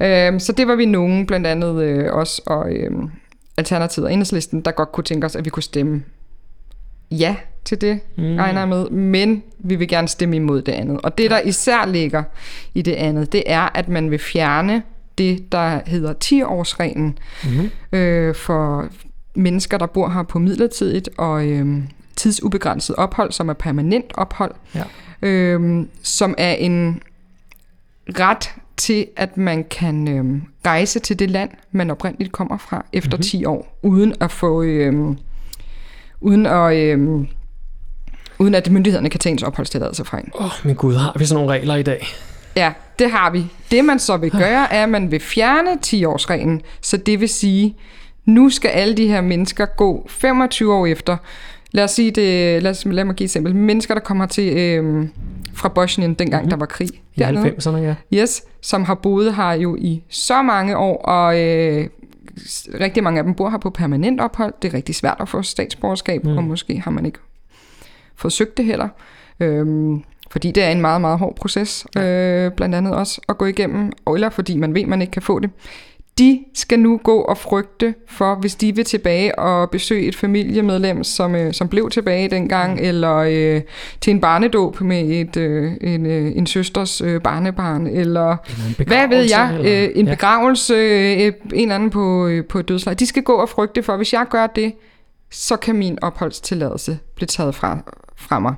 Øhm, 0.00 0.38
så 0.38 0.52
det 0.52 0.68
var 0.68 0.74
vi 0.74 0.86
nogen, 0.86 1.26
blandt 1.26 1.46
andet 1.46 1.82
øh, 1.82 2.12
os 2.12 2.40
og 2.46 2.72
øh, 2.72 2.90
Alternativet 3.56 4.06
og 4.06 4.12
Enhedslisten, 4.12 4.60
der 4.60 4.70
godt 4.70 4.92
kunne 4.92 5.04
tænke 5.04 5.26
os, 5.26 5.36
at 5.36 5.44
vi 5.44 5.50
kunne 5.50 5.62
stemme 5.62 6.02
ja 7.10 7.36
til 7.64 7.80
det, 7.80 8.00
mm. 8.16 8.36
regner 8.36 8.66
med, 8.66 8.90
men 8.90 9.42
vi 9.58 9.74
vil 9.74 9.88
gerne 9.88 10.08
stemme 10.08 10.36
imod 10.36 10.62
det 10.62 10.72
andet. 10.72 11.00
Og 11.02 11.18
det, 11.18 11.30
der 11.30 11.40
især 11.40 11.86
ligger 11.86 12.22
i 12.74 12.82
det 12.82 12.92
andet, 12.92 13.32
det 13.32 13.42
er, 13.46 13.68
at 13.74 13.88
man 13.88 14.10
vil 14.10 14.18
fjerne 14.18 14.82
det, 15.18 15.52
der 15.52 15.80
hedder 15.86 16.14
10-årsreglen 16.24 17.18
Mm-hmm. 17.44 17.70
øh, 17.92 18.34
for 18.34 18.88
mennesker, 19.34 19.78
der 19.78 19.86
bor 19.86 20.08
her 20.08 20.22
på 20.22 20.38
midlertidigt 20.38 21.08
og 21.16 21.46
øh, 21.46 21.66
tidsubegrænset 22.16 22.96
ophold, 22.96 23.32
som 23.32 23.48
er 23.48 23.52
permanent 23.52 24.12
ophold, 24.14 24.54
Ja. 24.74 24.82
øh, 25.22 25.86
som 26.02 26.34
er 26.38 26.52
en 26.52 27.02
ret 28.08 28.50
til, 28.76 29.06
at 29.16 29.36
man 29.36 29.64
kan 29.64 30.08
øh, 30.08 30.42
rejse 30.66 30.98
til 31.00 31.18
det 31.18 31.30
land, 31.30 31.50
man 31.72 31.90
oprindeligt 31.90 32.32
kommer 32.32 32.58
fra 32.58 32.84
efter 32.92 33.08
Mhm. 33.10 33.14
mm-hmm. 33.16 33.22
10 33.40 33.44
år, 33.44 33.78
uden 33.82 34.14
at 34.20 34.30
få... 34.32 34.62
Øh, 34.62 35.16
uden 36.20 36.46
at... 36.46 36.76
Øh, 36.76 37.26
uden 38.38 38.54
at 38.54 38.70
myndighederne 38.70 39.10
kan 39.10 39.20
tage 39.20 39.30
ens 39.32 39.42
opholdstilladelse 39.42 40.04
fra 40.04 40.18
en. 40.18 40.30
Åh, 40.34 40.44
oh, 40.44 40.50
min 40.64 40.74
gud, 40.74 40.94
har 40.94 41.16
vi 41.18 41.24
sådan 41.24 41.34
nogle 41.44 41.58
regler 41.58 41.74
i 41.76 41.82
dag? 41.82 42.06
Ja, 42.56 42.72
det 42.98 43.10
har 43.10 43.30
vi. 43.30 43.46
Det 43.70 43.84
man 43.84 43.98
så 43.98 44.16
vil 44.16 44.30
gøre, 44.30 44.72
er, 44.72 44.82
at 44.82 44.88
man 44.88 45.10
vil 45.10 45.20
fjerne 45.20 45.70
10-årsreglen. 45.86 46.60
Så 46.80 46.96
det 46.96 47.20
vil 47.20 47.28
sige, 47.28 47.76
nu 48.24 48.50
skal 48.50 48.68
alle 48.68 48.96
de 48.96 49.06
her 49.08 49.20
mennesker 49.20 49.66
gå 49.66 50.06
25 50.10 50.74
år 50.74 50.86
efter. 50.86 51.16
Lad 51.74 51.84
os 51.84 51.90
sige 51.90 52.10
det, 52.10 52.62
lad, 52.62 52.70
os, 52.70 52.84
lad 52.84 53.04
mig 53.04 53.14
give 53.14 53.24
et 53.24 53.28
eksempel. 53.28 53.56
Mennesker, 53.56 53.94
der 53.94 54.00
kommer 54.00 54.26
til 54.26 54.56
øh, 54.56 55.08
fra 55.54 55.68
Bosnien, 55.68 56.14
dengang 56.14 56.42
mm-hmm. 56.42 56.50
der 56.50 56.56
var 56.56 56.66
krig. 56.66 56.88
I 57.14 57.18
dernede. 57.18 57.50
90'erne, 57.50 57.76
ja. 57.76 57.94
Yes, 58.14 58.42
som 58.60 58.84
har 58.84 58.94
boet 58.94 59.34
her 59.34 59.52
jo 59.52 59.76
i 59.76 60.02
så 60.08 60.42
mange 60.42 60.76
år, 60.76 60.96
og 60.96 61.40
øh, 61.40 61.86
rigtig 62.80 63.02
mange 63.02 63.18
af 63.18 63.24
dem 63.24 63.34
bor 63.34 63.50
her 63.50 63.58
på 63.58 63.70
permanent 63.70 64.20
ophold. 64.20 64.54
Det 64.62 64.68
er 64.68 64.74
rigtig 64.74 64.94
svært 64.94 65.16
at 65.20 65.28
få 65.28 65.42
statsborgerskab, 65.42 66.24
Mm. 66.24 66.30
mm. 66.30 66.36
og 66.38 66.44
måske 66.44 66.80
har 66.80 66.90
man 66.90 67.06
ikke 67.06 67.18
fået 68.16 68.32
søgt 68.32 68.56
det 68.56 68.64
heller. 68.64 68.88
Øhm, 69.40 70.02
fordi 70.30 70.50
det 70.52 70.62
er 70.62 70.68
en 70.70 70.80
meget, 70.80 71.00
meget 71.00 71.18
hård 71.18 71.36
proces, 71.36 71.86
øh, 71.96 72.52
blandt 72.52 72.74
andet 72.74 72.94
også 72.94 73.20
at 73.28 73.38
gå 73.38 73.46
igennem, 73.46 73.92
eller 74.14 74.30
fordi 74.30 74.56
man 74.56 74.74
ved, 74.74 74.86
man 74.86 75.00
ikke 75.00 75.10
kan 75.10 75.22
få 75.22 75.38
det. 75.38 75.50
De 76.18 76.44
skal 76.54 76.78
nu 76.80 77.00
gå 77.02 77.20
og 77.20 77.38
frygte 77.38 77.94
for, 78.08 78.34
hvis 78.34 78.54
de 78.54 78.74
vil 78.76 78.84
tilbage 78.84 79.38
og 79.38 79.70
besøge 79.70 80.06
et 80.08 80.16
familiemedlem, 80.16 81.04
som, 81.04 81.34
øh, 81.34 81.52
som 81.54 81.68
blev 81.68 81.90
tilbage 81.90 82.28
dengang, 82.28 82.72
mm. 82.72 82.78
eller 82.86 83.14
øh, 83.16 83.60
til 84.00 84.10
en 84.10 84.20
barnedåb 84.20 84.80
med 84.80 85.02
et, 85.10 85.36
øh, 85.36 85.72
en, 85.80 86.06
øh, 86.06 86.32
en 86.36 86.46
søsters 86.46 87.00
øh, 87.00 87.20
barnebarn, 87.20 87.86
eller 87.86 88.36
Eller 88.78 88.84
hvad 88.86 89.08
ved 89.08 89.22
jeg, 89.30 89.54
eller- 89.58 89.84
øh, 89.84 89.90
en 89.94 90.06
ja. 90.06 90.12
begravelse, 90.12 90.74
øh, 90.74 91.20
en 91.20 91.32
eller 91.52 91.74
anden 91.74 91.90
på, 91.90 92.26
øh, 92.26 92.44
på 92.44 92.62
dødsleje. 92.62 92.94
De 92.94 93.06
skal 93.06 93.22
gå 93.22 93.32
og 93.32 93.48
frygte 93.48 93.82
for, 93.82 93.96
hvis 93.96 94.12
jeg 94.12 94.26
gør 94.30 94.46
det, 94.46 94.72
så 95.30 95.56
kan 95.56 95.76
min 95.76 95.98
opholdstilladelse 96.02 96.98
blive 97.16 97.26
taget 97.26 97.54
fra, 97.54 97.78
fra 98.16 98.38
mig. 98.38 98.54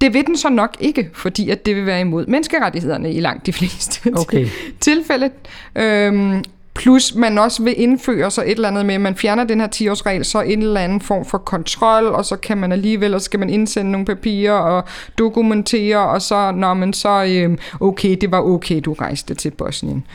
Det 0.00 0.14
vil 0.14 0.26
den 0.26 0.36
så 0.36 0.48
nok 0.48 0.76
ikke, 0.80 1.10
fordi 1.12 1.50
at 1.50 1.66
det 1.66 1.76
vil 1.76 1.86
være 1.86 2.00
imod 2.00 2.26
menneskerettighederne 2.26 3.12
i 3.12 3.20
langt 3.20 3.46
de 3.46 3.52
fleste 3.52 4.10
Okay. 4.16 4.46
tilfælde. 4.80 5.30
Øhm, 5.76 6.44
plus 6.76 7.14
man 7.14 7.38
også 7.38 7.62
vil 7.62 7.74
indføre 7.80 8.30
så 8.30 8.42
et 8.42 8.50
eller 8.50 8.68
andet 8.68 8.86
med, 8.86 8.94
at 8.94 9.00
man 9.00 9.14
fjerner 9.16 9.44
den 9.44 9.60
her 9.60 9.68
10-årsregel, 9.76 10.22
så 10.24 10.40
en 10.40 10.62
eller 10.62 10.80
anden 10.80 11.00
form 11.00 11.24
for 11.24 11.38
kontrol, 11.38 12.06
og 12.06 12.24
så 12.24 12.36
kan 12.36 12.58
man 12.58 12.72
alligevel, 12.72 13.14
og 13.14 13.20
så 13.20 13.24
skal 13.24 13.40
man 13.40 13.50
indsende 13.50 13.90
nogle 13.90 14.06
papirer 14.06 14.52
og 14.52 14.84
dokumentere, 15.18 15.98
og 16.08 16.22
så, 16.22 16.50
når 16.52 16.74
man 16.74 16.92
så, 16.92 17.24
øhm, 17.28 17.58
okay, 17.80 18.16
det 18.20 18.30
var 18.30 18.40
okay, 18.40 18.80
du 18.84 18.92
rejste 18.92 19.34
til 19.34 19.50
Bosnien. 19.50 20.06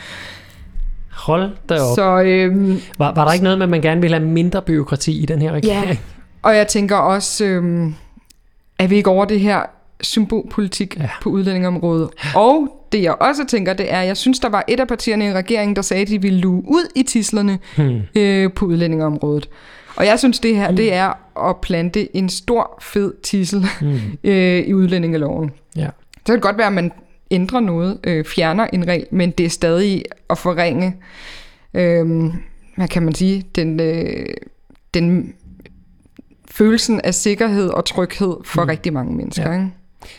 Hold 1.12 1.52
da 1.70 1.74
op. 1.74 1.96
Så... 1.96 2.22
Øhm, 2.26 2.80
Var, 2.98 3.14
var 3.14 3.26
der 3.26 3.34
ikke 3.34 3.44
noget 3.44 3.58
med, 3.58 3.66
at 3.66 3.70
man 3.70 3.82
gerne 3.82 4.02
ville 4.02 4.18
have 4.18 4.28
mindre 4.30 4.62
byråkrati 4.62 5.22
i 5.24 5.26
den 5.26 5.42
her 5.42 5.52
regering? 5.52 5.86
Ja. 5.86 5.98
og 6.42 6.56
jeg 6.56 6.68
tænker 6.68 6.96
også, 6.96 7.46
øhm, 7.46 7.96
er 8.80 8.88
vi 8.88 8.96
ikke 8.96 9.10
over 9.10 9.26
det 9.26 9.40
her 9.40 9.62
symbolpolitik 10.02 10.98
Ja. 11.00 11.10
på 11.22 11.30
udlændingområdet? 11.30 12.10
Og 12.36 12.68
det 12.92 13.02
jeg 13.04 13.16
også 13.22 13.46
tænker, 13.46 13.74
det 13.74 13.94
er, 13.94 14.02
jeg 14.02 14.18
synes, 14.18 14.40
der 14.40 14.50
var 14.50 14.64
et 14.68 14.80
af 14.80 14.88
partierne 14.88 15.26
i 15.28 15.34
regeringen, 15.34 15.76
der 15.76 15.82
sagde, 15.82 16.02
at 16.02 16.08
de 16.08 16.22
ville 16.22 16.40
luge 16.40 16.64
ud 16.68 16.92
i 16.96 17.04
tislerne 17.04 17.60
Hmm. 17.76 18.00
øh, 18.16 18.54
på 18.54 18.66
udlændingeområdet. 18.66 19.50
Og 19.96 20.06
jeg 20.06 20.20
synes, 20.20 20.40
det 20.40 20.56
her, 20.56 20.72
det 20.72 20.94
er 20.94 21.40
at 21.50 21.56
plante 21.62 22.18
en 22.18 22.30
stor, 22.30 22.78
fed 22.82 23.14
tissel 23.24 23.66
Hmm. 23.80 24.00
øh, 24.32 24.60
i 24.60 24.74
udlændingeloven. 24.74 25.52
Ja. 25.76 25.88
Så 26.18 26.24
kan 26.26 26.36
det 26.36 26.42
godt 26.42 26.58
være, 26.58 26.68
at 26.68 26.74
man 26.74 26.92
ændrer 27.32 27.60
noget, 27.60 28.00
øh, 28.04 28.26
fjerner 28.26 28.68
en 28.74 28.88
regel, 28.88 29.06
men 29.12 29.32
det 29.32 29.46
er 29.46 29.50
stadig 29.50 30.04
at 30.30 30.38
forringe, 30.38 30.96
øh, 31.74 32.24
hvad 32.76 32.88
kan 32.88 33.04
man 33.04 33.16
sige, 33.16 33.46
den, 33.56 33.80
øh, 33.80 34.26
den 34.94 35.34
følelsen 36.52 37.02
af 37.04 37.14
sikkerhed 37.14 37.70
og 37.70 37.86
tryghed 37.86 38.36
for 38.46 38.62
Mm. 38.62 38.66
mm. 38.66 38.70
rigtig 38.70 38.94
mange 38.94 39.16
mennesker. 39.16 39.52
Ja. 39.52 39.54
Ikke? 39.54 39.72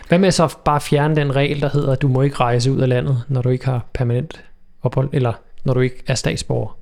Hvad 0.09 0.19
med 0.19 0.31
så 0.31 0.55
bare 0.65 0.81
fjerne 0.81 1.17
den 1.17 1.37
regel, 1.37 1.61
der 1.61 1.69
hedder, 1.69 1.93
at 1.93 2.03
du 2.03 2.09
må 2.09 2.23
ikke 2.23 2.37
rejse 2.37 2.73
ud 2.73 2.81
af 2.81 2.89
landet, 2.89 3.23
når 3.29 3.43
du 3.43 3.49
ikke 3.49 3.65
har 3.65 3.87
permanent 3.95 4.45
ophold, 4.83 5.09
eller 5.13 5.33
når 5.65 5.75
du 5.75 5.81
ikke 5.81 6.03
er 6.07 6.15
statsborger? 6.15 6.77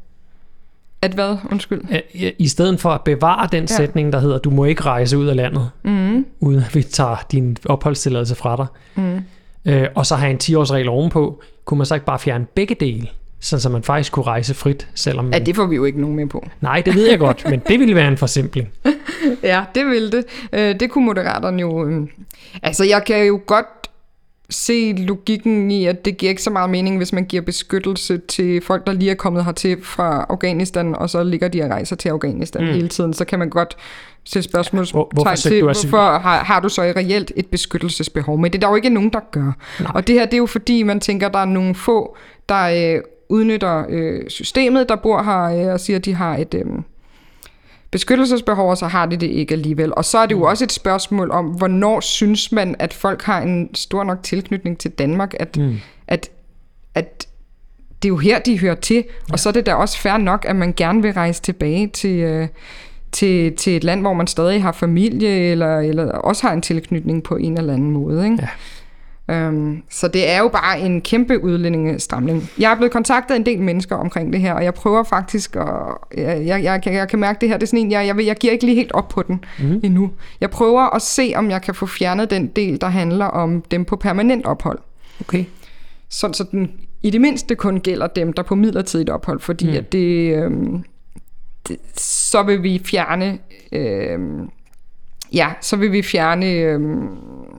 At 1.03 1.13
hvad? 1.13 1.37
Undskyld. 1.51 1.81
I 2.39 2.49
stedet 2.49 2.81
for 2.81 2.91
at 2.91 3.05
bevare 3.05 3.49
den 3.53 3.63
Ja. 3.63 3.67
sætning, 3.67 4.13
der 4.13 4.21
hedder, 4.21 4.39
du 4.39 4.51
må 4.51 4.65
ikke 4.65 4.83
rejse 4.83 5.19
ud 5.19 5.27
af 5.27 5.37
landet, 5.37 5.71
Mm. 5.83 6.27
uden 6.41 6.61
at 6.61 6.75
vi 6.75 6.83
tager 6.83 7.17
din 7.33 7.57
opholdstilladelse 7.67 8.35
fra 8.35 8.57
dig, 8.57 8.67
Mm. 8.95 9.21
øh, 9.65 9.87
og 9.95 10.07
så 10.07 10.17
have 10.17 10.31
en 10.31 10.39
10-årsregel 10.43 10.89
ovenpå, 10.89 11.43
kunne 11.65 11.79
man 11.79 11.87
så 11.87 11.95
ikke 11.95 12.07
bare 12.07 12.19
fjerne 12.19 12.47
begge 12.55 12.75
dele, 12.81 13.09
sådan 13.41 13.61
så 13.61 13.69
man 13.69 13.83
faktisk 13.83 14.13
kunne 14.13 14.23
rejse 14.27 14.55
frit, 14.55 14.89
selvom 14.95 15.25
man... 15.25 15.35
Ja, 15.35 15.39
det 15.39 15.57
får 15.57 15.67
vi 15.67 15.77
jo 15.77 15.85
ikke 15.85 16.01
nogen 16.01 16.17
med 16.17 16.27
på. 16.27 16.47
Nej, 16.61 16.81
det 16.87 16.95
ved 16.95 17.09
jeg 17.11 17.19
godt, 17.19 17.45
men 17.51 17.63
det 17.69 17.81
ville 17.81 17.95
være 17.95 18.09
en 18.09 18.17
forsimpling. 18.17 18.69
Ja, 19.43 19.65
det 19.75 19.87
ville 19.87 20.11
det. 20.13 20.25
Øh, 20.53 20.81
det 20.81 20.91
kunne 20.91 21.05
moderaterne 21.07 21.61
jo... 21.61 21.87
øh, 21.89 22.01
Altså, 22.63 22.85
jeg 22.85 23.05
kan 23.07 23.27
jo 23.27 23.41
godt 23.47 23.67
se 24.51 24.93
logikken 24.99 25.71
i, 25.71 25.87
at 25.87 26.05
det 26.05 26.17
giver 26.17 26.31
ikke 26.31 26.43
så 26.43 26.51
meget 26.51 26.71
mening, 26.71 26.97
hvis 26.97 27.13
man 27.13 27.25
giver 27.25 27.43
beskyttelse 27.43 28.19
til 28.19 28.61
folk, 28.63 28.87
der 28.87 28.93
lige 28.93 29.11
er 29.11 29.15
kommet 29.15 29.45
hertil 29.45 29.77
fra 29.83 30.27
Afghanistan, 30.29 30.95
og 30.95 31.11
så 31.11 31.23
ligger 31.25 31.49
de 31.49 31.63
og 31.63 31.71
rejser 31.71 31.97
til 31.97 32.09
Afghanistan 32.09 32.63
Mm. 32.67 32.73
hele 32.73 32.89
tiden. 32.89 33.13
Så 33.15 33.25
kan 33.25 33.39
man 33.39 33.51
godt 33.51 33.77
sætte 34.25 34.49
spørgsmål 34.49 34.87
Hvor- 34.91 35.11
hvorfor 35.15 35.35
til, 35.35 35.63
hvorfor 35.63 36.19
har, 36.19 36.45
har 36.45 36.61
du 36.61 36.69
så 36.69 36.83
i 36.83 36.93
reelt 36.93 37.33
et 37.37 37.47
beskyttelsesbehov? 37.47 38.39
Men 38.39 38.53
det 38.53 38.59
er 38.59 38.61
der 38.61 38.69
jo 38.69 38.77
ikke 38.77 38.89
nogen, 38.91 39.11
der 39.11 39.21
gør. 39.31 39.53
Nej. 39.81 39.93
Og 39.95 40.07
det 40.07 40.15
her, 40.15 40.25
det 40.25 40.35
er 40.35 40.39
jo 40.39 40.47
fordi, 40.47 40.83
man 40.83 41.01
tænker, 41.01 41.29
der 41.29 41.39
er 41.39 41.45
nogle 41.45 41.75
få, 41.75 42.17
der 42.49 42.95
øh, 42.97 43.03
udnytter 43.31 43.85
øh, 43.89 44.21
systemet, 44.29 44.89
der 44.89 44.97
bor 44.97 45.23
her 45.23 45.67
øh, 45.67 45.73
og 45.73 45.81
siger, 45.81 45.99
at 45.99 46.05
de 46.05 46.15
har 46.15 46.37
et... 46.37 46.55
Øh, 46.55 46.65
beskyttelsesbehov, 47.91 48.71
og 48.71 48.77
så 48.77 48.87
har 48.87 49.07
de 49.07 49.17
det 49.17 49.27
ikke 49.27 49.55
alligevel. 49.55 49.95
Og 49.95 50.05
så 50.05 50.19
er 50.19 50.27
det 50.27 50.35
jo 50.35 50.43
også 50.43 50.65
et 50.65 50.73
spørgsmål 50.73 51.31
om, 51.31 51.47
hvornår 51.47 52.01
synes 52.01 52.53
man, 52.53 52.77
at 52.79 52.93
folk 52.95 53.23
har 53.23 53.41
en 53.41 53.75
stor 53.75 54.05
nok 54.05 54.23
tilknytning 54.23 54.79
til 54.79 54.91
Danmark, 54.91 55.35
at, 55.41 55.57
Mm. 55.57 55.77
at, 56.09 56.31
at 56.95 57.27
det 58.03 58.09
er 58.09 58.11
jo 58.11 58.17
her, 58.17 58.39
de 58.39 58.59
hører 58.59 58.75
til. 58.75 59.05
Og 59.33 59.39
så 59.39 59.49
er 59.49 59.53
det 59.53 59.67
da 59.67 59.75
også 59.75 59.99
fair 59.99 60.17
nok, 60.17 60.45
at 60.49 60.57
man 60.57 60.73
gerne 60.77 61.03
vil 61.03 61.13
rejse 61.13 61.43
tilbage 61.43 61.87
til, 61.87 62.17
øh, 62.19 62.49
til, 63.13 63.57
til 63.57 63.77
et 63.77 63.85
land, 63.85 64.01
hvor 64.01 64.13
man 64.13 64.27
stadig 64.27 64.63
har 64.63 64.73
familie, 64.73 65.29
eller, 65.51 65.79
eller 65.79 66.13
også 66.13 66.47
har 66.47 66.53
en 66.53 66.63
tilknytning 66.63 67.23
på 67.23 67.37
en 67.37 67.59
eller 67.59 67.73
anden 67.73 67.91
måde. 67.91 68.25
Ikke? 68.25 68.39
Ja. 68.41 68.49
Øhm, 69.31 69.83
så 69.91 70.09
det 70.09 70.31
er 70.31 70.39
jo 70.39 70.49
bare 70.49 70.81
en 70.81 71.01
kæmpe 71.01 71.45
udlændingestramning. 71.45 72.51
Jeg 72.59 72.73
er 72.73 72.77
blevet 72.77 72.93
kontaktet 72.93 73.35
af 73.35 73.39
en 73.39 73.47
del 73.47 73.61
mennesker 73.61 73.97
omkring 73.97 74.33
det 74.33 74.41
her, 74.41 74.53
og 74.53 74.65
jeg 74.65 74.75
prøver 74.75 75.03
faktisk 75.03 75.57
at... 75.57 75.67
Jeg, 76.17 76.47
jeg, 76.47 76.65
jeg, 76.65 76.83
kan, 76.83 76.95
jeg 76.95 77.09
kan 77.09 77.19
mærke 77.19 77.41
det 77.41 77.49
her, 77.49 77.57
det 77.57 77.63
er 77.63 77.67
sådan 77.67 77.85
en, 77.85 77.91
jeg, 77.91 78.07
jeg, 78.07 78.27
jeg 78.27 78.37
giver 78.37 78.53
ikke 78.53 78.65
lige 78.65 78.75
helt 78.75 78.93
op 78.93 79.09
på 79.09 79.23
den 79.23 79.45
Mm. 79.59 79.81
endnu. 79.85 80.11
Jeg 80.41 80.51
prøver 80.51 80.95
at 80.95 81.03
se, 81.03 81.33
om 81.37 81.51
jeg 81.51 81.63
kan 81.63 81.75
få 81.75 81.87
fjernet 81.87 82.31
den 82.31 82.47
del, 82.47 82.81
der 82.81 82.89
handler 82.89 83.25
om 83.25 83.63
dem 83.71 83.85
på 83.85 83.97
permanent 83.97 84.47
ophold. 84.47 84.79
Okay. 85.21 85.45
Sådan 86.09 86.35
så 86.35 86.45
den 86.51 86.71
i 87.03 87.11
det 87.11 87.21
mindste 87.21 87.55
kun 87.55 87.81
gælder 87.81 88.07
dem, 88.07 88.33
der 88.33 88.43
er 88.43 88.47
på 88.47 88.55
midlertidigt 88.55 89.11
ophold, 89.11 89.41
fordi 89.41 89.67
mm. 89.71 89.77
at 89.77 89.93
det, 89.93 90.37
øhm, 90.37 90.85
det... 91.69 91.77
Så 91.97 92.43
vil 92.43 92.63
vi 92.63 92.83
fjerne... 92.85 93.39
Øhm, 93.73 94.49
ja, 95.33 95.49
så 95.61 95.77
vil 95.77 95.93
vi 95.93 96.03
fjerne 96.03 96.47
øhm, 96.47 97.09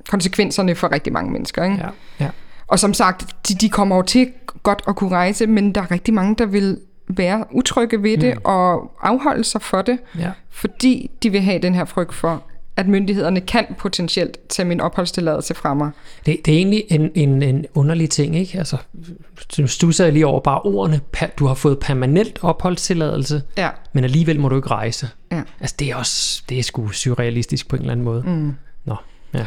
konsekvenserne 0.10 0.76
for 0.76 0.92
rigtig 0.92 1.14
mange 1.14 1.32
mennesker. 1.32 1.64
Ikke? 1.64 1.76
Ja, 1.76 1.90
ja. 2.20 2.30
Og 2.68 2.80
som 2.80 2.94
sagt, 2.94 3.26
de, 3.48 3.56
de 3.56 3.70
kommer 3.70 3.96
jo 3.96 4.02
til 4.02 4.32
godt 4.64 4.82
at 4.88 4.96
kunne 4.96 5.10
rejse, 5.12 5.48
men 5.48 5.76
der 5.76 5.82
er 5.82 5.92
rigtig 5.92 6.14
mange, 6.14 6.36
der 6.36 6.46
vil 6.46 6.78
være 7.08 7.46
utrygge 7.52 8.04
ved 8.04 8.18
det 8.18 8.36
Mm. 8.36 8.42
og 8.44 8.92
afholde 9.02 9.44
sig 9.44 9.62
for 9.62 9.82
det, 9.82 10.00
ja. 10.20 10.32
fordi 10.50 11.12
de 11.24 11.30
vil 11.30 11.42
have 11.42 11.60
den 11.60 11.76
her 11.76 11.86
frygt 11.86 12.14
for, 12.14 12.44
at 12.78 12.88
myndighederne 12.88 13.42
kan 13.42 13.66
potentielt 13.78 14.38
tage 14.50 14.66
min 14.68 14.82
opholdstilladelse 14.82 15.54
fra 15.54 15.74
mig. 15.74 15.92
Det, 16.26 16.38
det 16.46 16.54
er 16.54 16.58
egentlig 16.58 16.84
en, 16.90 17.12
en, 17.16 17.44
en 17.44 17.66
underlig 17.74 18.10
ting, 18.10 18.36
ikke? 18.36 18.58
Altså, 18.58 18.78
du 19.58 19.68
stusser 19.68 20.12
lige 20.12 20.28
over 20.28 20.40
bare 20.40 20.62
ordene. 20.62 21.00
Du 21.40 21.46
har 21.46 21.54
fået 21.54 21.80
permanent 21.80 22.40
opholdstilladelse, 22.42 23.42
Ja, 23.58 23.70
men 23.94 24.04
alligevel 24.04 24.40
må 24.40 24.50
du 24.50 24.56
ikke 24.56 24.68
rejse. 24.70 25.10
Ja. 25.32 25.42
Altså, 25.60 25.76
det 25.80 25.92
er 25.92 25.96
også, 25.96 26.44
det 26.50 26.60
er 26.60 26.64
sgu 26.64 26.90
surrealistisk 26.90 27.68
på 27.70 27.76
en 27.76 27.82
eller 27.82 27.92
anden 27.92 28.06
måde. 28.06 28.24
mm. 28.28 28.54
Nå, 28.86 28.96
ja. 29.34 29.46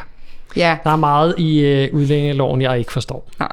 ja, 0.56 0.76
Der 0.84 0.90
er 0.90 0.96
meget 0.96 1.34
i 1.38 1.60
øh, 1.60 1.94
udlændingeloven, 1.94 2.62
jeg 2.62 2.78
ikke 2.78 2.92
forstår. 2.92 3.28
nej. 3.38 3.48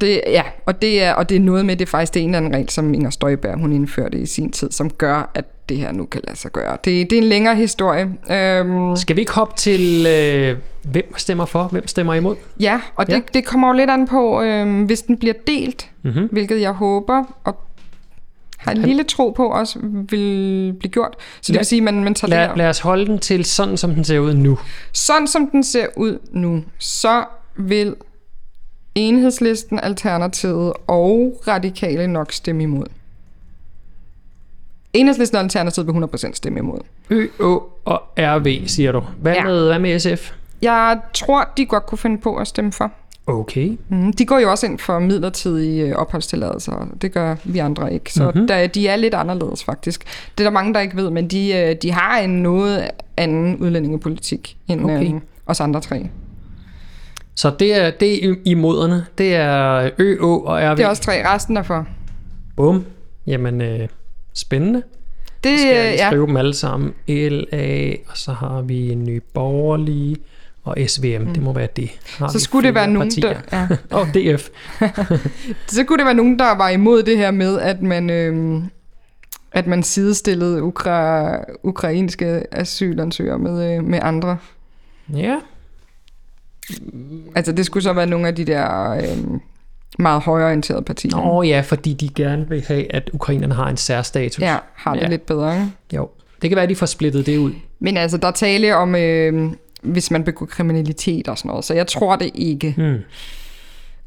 Det, 0.00 0.20
ja, 0.26 0.42
og 0.66 0.82
det, 0.82 1.02
er, 1.02 1.12
og 1.12 1.28
det 1.28 1.36
er 1.36 1.40
noget 1.40 1.66
med, 1.66 1.76
det 1.76 1.86
er 1.86 1.90
faktisk 1.90 2.14
det 2.14 2.20
er 2.20 2.24
en 2.24 2.30
eller 2.30 2.38
anden 2.38 2.54
regel, 2.54 2.68
som 2.70 2.94
Inger 2.94 3.10
Støjberg 3.10 3.58
hun 3.58 3.72
indførte 3.72 4.18
i 4.20 4.26
sin 4.26 4.52
tid, 4.52 4.70
som 4.70 4.90
gør, 4.90 5.30
at 5.34 5.44
det 5.68 5.76
her 5.76 5.92
nu 5.92 6.04
kan 6.06 6.20
lade 6.26 6.38
sig 6.38 6.52
gøre. 6.52 6.72
Det, 6.84 7.10
det 7.10 7.12
er 7.18 7.22
en 7.22 7.28
længere 7.28 7.56
historie. 7.56 8.02
Øhm, 8.30 8.96
Skal 8.96 9.16
vi 9.16 9.20
ikke 9.20 9.32
hoppe 9.32 9.54
til, 9.56 10.06
øh, 10.06 10.58
hvem 10.82 11.14
stemmer 11.18 11.44
for, 11.44 11.64
hvem 11.64 11.86
stemmer 11.86 12.14
imod? 12.14 12.36
ja, 12.60 12.80
og 12.96 13.06
det, 13.06 13.12
Ja. 13.12 13.20
det 13.34 13.44
kommer 13.44 13.68
jo 13.68 13.74
lidt 13.74 13.90
an 13.90 14.08
på, 14.08 14.42
øhm, 14.42 14.82
hvis 14.84 15.02
den 15.02 15.16
bliver 15.18 15.34
delt, 15.46 15.90
Mm-hmm. 16.02 16.28
hvilket 16.32 16.60
jeg 16.60 16.72
håber, 16.72 17.22
og 17.44 17.56
har 18.58 18.72
en 18.72 18.82
lille 18.82 19.04
tro 19.04 19.30
på 19.30 19.46
også 19.48 19.78
vil 19.82 20.72
blive 20.78 20.90
gjort. 20.92 21.14
Så 21.18 21.38
det 21.46 21.48
Lad- 21.48 21.58
vil 21.60 21.66
sige, 21.66 21.78
at 21.80 21.84
man, 21.84 22.04
man 22.04 22.14
tager 22.14 22.28
det 22.28 22.36
Lad, 22.38 22.48
her. 22.48 22.56
lad 22.56 22.68
os 22.68 22.78
holde 22.78 23.06
den 23.06 23.18
til 23.18 23.44
sådan, 23.44 23.76
som 23.76 23.94
den 23.94 24.04
ser 24.04 24.18
ud 24.18 24.34
nu. 24.34 24.58
Sådan 24.92 25.26
som 25.26 25.46
den 25.50 25.64
ser 25.64 25.86
ud 25.96 26.18
nu, 26.32 26.64
så 26.78 27.24
vil 27.56 27.94
enhedslisten, 28.94 29.80
Alternativet 29.82 30.72
og 30.86 31.42
Radikale 31.48 32.06
nok 32.06 32.32
stemme 32.32 32.62
imod. 32.62 32.86
Enhedslisten 34.94 35.36
og 35.36 35.42
Alternativet 35.42 35.86
vil 35.86 35.92
100% 36.04 36.30
stemme 36.34 36.58
imod. 36.58 36.78
Ø, 37.10 37.26
Å 37.40 37.62
og 37.84 38.02
RV, 38.18 38.66
siger 38.66 38.92
du. 38.92 39.02
Hvad, 39.20 39.34
Ja. 39.34 39.44
med, 39.44 39.66
hvad 39.66 39.78
med 39.78 39.98
SF? 39.98 40.32
Jeg 40.62 40.98
tror, 41.14 41.48
de 41.56 41.66
godt 41.66 41.86
kunne 41.86 41.98
finde 41.98 42.18
på 42.18 42.36
at 42.36 42.46
stemme 42.46 42.72
for. 42.72 42.90
Okay. 43.26 43.78
Mm, 43.88 44.12
de 44.12 44.26
går 44.26 44.38
jo 44.38 44.50
også 44.50 44.66
ind 44.66 44.78
for 44.78 44.98
midlertidige 44.98 45.82
øh, 45.88 45.94
opholdstilladelser, 45.96 46.72
og 46.72 46.88
det 47.02 47.12
gør 47.12 47.36
vi 47.44 47.58
andre 47.58 47.94
ikke. 47.94 48.12
Så 48.12 48.22
Mhm. 48.24 48.30
mm-hmm. 48.34 48.46
der, 48.48 48.66
de 48.66 48.88
er 48.88 48.96
lidt 48.96 49.14
anderledes 49.14 49.64
faktisk. 49.64 50.04
Det 50.38 50.44
er 50.44 50.48
der 50.48 50.54
mange, 50.54 50.74
der 50.74 50.80
ikke 50.80 50.96
ved, 50.96 51.10
men 51.10 51.28
de, 51.28 51.52
øh, 51.56 51.76
de 51.82 51.92
har 51.92 52.18
en 52.18 52.30
noget 52.42 52.90
anden 53.16 53.56
udlændingepolitik 53.56 54.56
end 54.68 54.84
Okay. 54.84 54.96
okay. 54.96 55.14
øh, 55.14 55.20
os 55.46 55.60
andre 55.60 55.80
tre. 55.80 56.08
Så 57.34 57.52
det 57.58 57.74
er, 57.84 57.90
det 57.90 58.24
er 58.24 58.30
i- 58.32 58.36
imoderne. 58.44 59.06
Det 59.18 59.34
er 59.34 59.90
Ø, 59.98 60.16
Å 60.20 60.38
og 60.38 60.56
RV. 60.62 60.76
Det 60.76 60.84
er 60.84 60.88
også 60.88 61.02
tre. 61.02 61.28
Resten 61.34 61.56
er 61.56 61.62
for. 61.62 61.86
Bum. 62.56 62.84
Jamen, 63.26 63.60
øh, 63.60 63.88
spændende. 64.34 64.82
Det, 65.44 65.60
Skal 65.60 65.74
jeg 65.74 65.84
øh, 65.84 65.90
lige 65.90 66.04
ja. 66.04 66.08
skrive 66.10 66.26
dem 66.26 66.36
alle 66.36 66.54
sammen. 66.54 66.94
LA, 67.08 67.90
og 68.06 68.16
så 68.16 68.32
har 68.32 68.62
vi 68.62 68.90
en 68.90 69.04
ny 69.04 69.22
borgerlige, 69.34 70.16
og 70.64 70.76
SVM. 70.86 71.22
Mm. 71.22 71.32
Det 71.32 71.42
må 71.42 71.52
være 71.52 71.68
det. 71.76 71.90
Har 72.18 72.28
Så 72.28 72.38
skulle 72.38 72.66
det 72.66 72.74
være 72.74 72.90
nogen, 72.90 73.08
partier? 73.08 73.40
der, 73.50 73.58
ja. 73.58 73.68
Oh, 74.00 74.08
DF. 74.08 74.48
så 75.76 75.84
kunne 75.84 75.98
det 75.98 76.04
være 76.04 76.14
nogen, 76.14 76.38
der 76.38 76.54
var 76.56 76.68
imod 76.68 77.02
det 77.02 77.16
her 77.16 77.30
med, 77.30 77.60
at 77.60 77.82
man, 77.82 78.10
øh, 78.10 78.62
at 79.52 79.66
man 79.66 79.82
sidestillede 79.82 80.62
ukra, 80.62 81.36
ukrainske 81.62 82.42
asylansøgere 82.52 83.38
med, 83.38 83.76
øh, 83.76 83.84
med 83.84 83.98
andre. 84.02 84.36
Ja. 85.14 85.38
Altså 87.34 87.52
det 87.52 87.66
skulle 87.66 87.82
så 87.82 87.92
være 87.92 88.06
nogle 88.06 88.28
af 88.28 88.34
de 88.34 88.44
der 88.44 88.90
øh, 88.90 89.18
meget 89.98 90.22
højorienterede 90.22 90.82
partier. 90.82 91.16
Nå 91.16 91.42
ja, 91.42 91.60
fordi 91.60 91.92
de 91.92 92.08
gerne 92.08 92.48
vil 92.48 92.64
have, 92.68 92.94
at 92.94 93.10
ukrainerne 93.12 93.54
har 93.54 93.68
en 93.68 93.76
særstatus. 93.76 94.38
Ja, 94.42 94.56
har 94.74 94.94
det 94.94 95.02
Ja. 95.02 95.08
lidt 95.08 95.26
bedre. 95.26 95.54
Ikke? 95.54 95.66
Jo. 95.92 96.08
Det 96.42 96.50
kan 96.50 96.56
være, 96.56 96.62
at 96.62 96.68
de 96.68 96.76
får 96.76 96.86
splittet 96.86 97.26
det 97.26 97.38
ud. 97.38 97.52
Men 97.80 97.96
altså, 97.96 98.16
der 98.16 98.28
er 98.28 98.32
tale 98.32 98.76
om, 98.76 98.94
øh, 98.94 99.52
hvis 99.82 100.10
man 100.10 100.24
begår 100.24 100.46
kriminalitet 100.46 101.28
og 101.28 101.38
sådan 101.38 101.48
noget, 101.48 101.64
så 101.64 101.74
jeg 101.74 101.86
tror 101.86 102.16
det 102.16 102.30
ikke. 102.34 102.74
Hmm. 102.76 102.96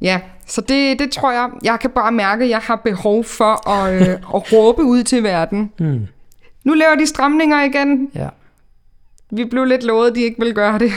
Ja, 0.02 0.20
så 0.48 0.62
det, 0.62 1.00
det 1.00 1.12
tror 1.12 1.32
jeg. 1.32 1.50
Jeg 1.64 1.78
kan 1.82 1.90
bare 1.90 2.12
mærke, 2.12 2.44
at 2.44 2.50
jeg 2.50 2.60
har 2.60 2.76
behov 2.76 3.24
for 3.24 3.70
at, 3.70 3.94
øh, 4.02 4.08
at 4.36 4.54
råbe 4.54 4.84
ud 4.84 5.04
til 5.04 5.24
verden. 5.24 5.72
Hmm. 5.80 6.08
Nu 6.64 6.74
laver 6.74 6.96
de 6.96 7.06
stramninger 7.08 7.64
igen. 7.64 8.10
Ja. 8.16 8.28
Vi 9.32 9.46
blev 9.46 9.66
lidt 9.66 9.84
lovet, 9.84 10.10
at 10.10 10.16
de 10.16 10.22
ikke 10.22 10.40
vil 10.40 10.54
gøre 10.54 10.80
det. 10.80 10.92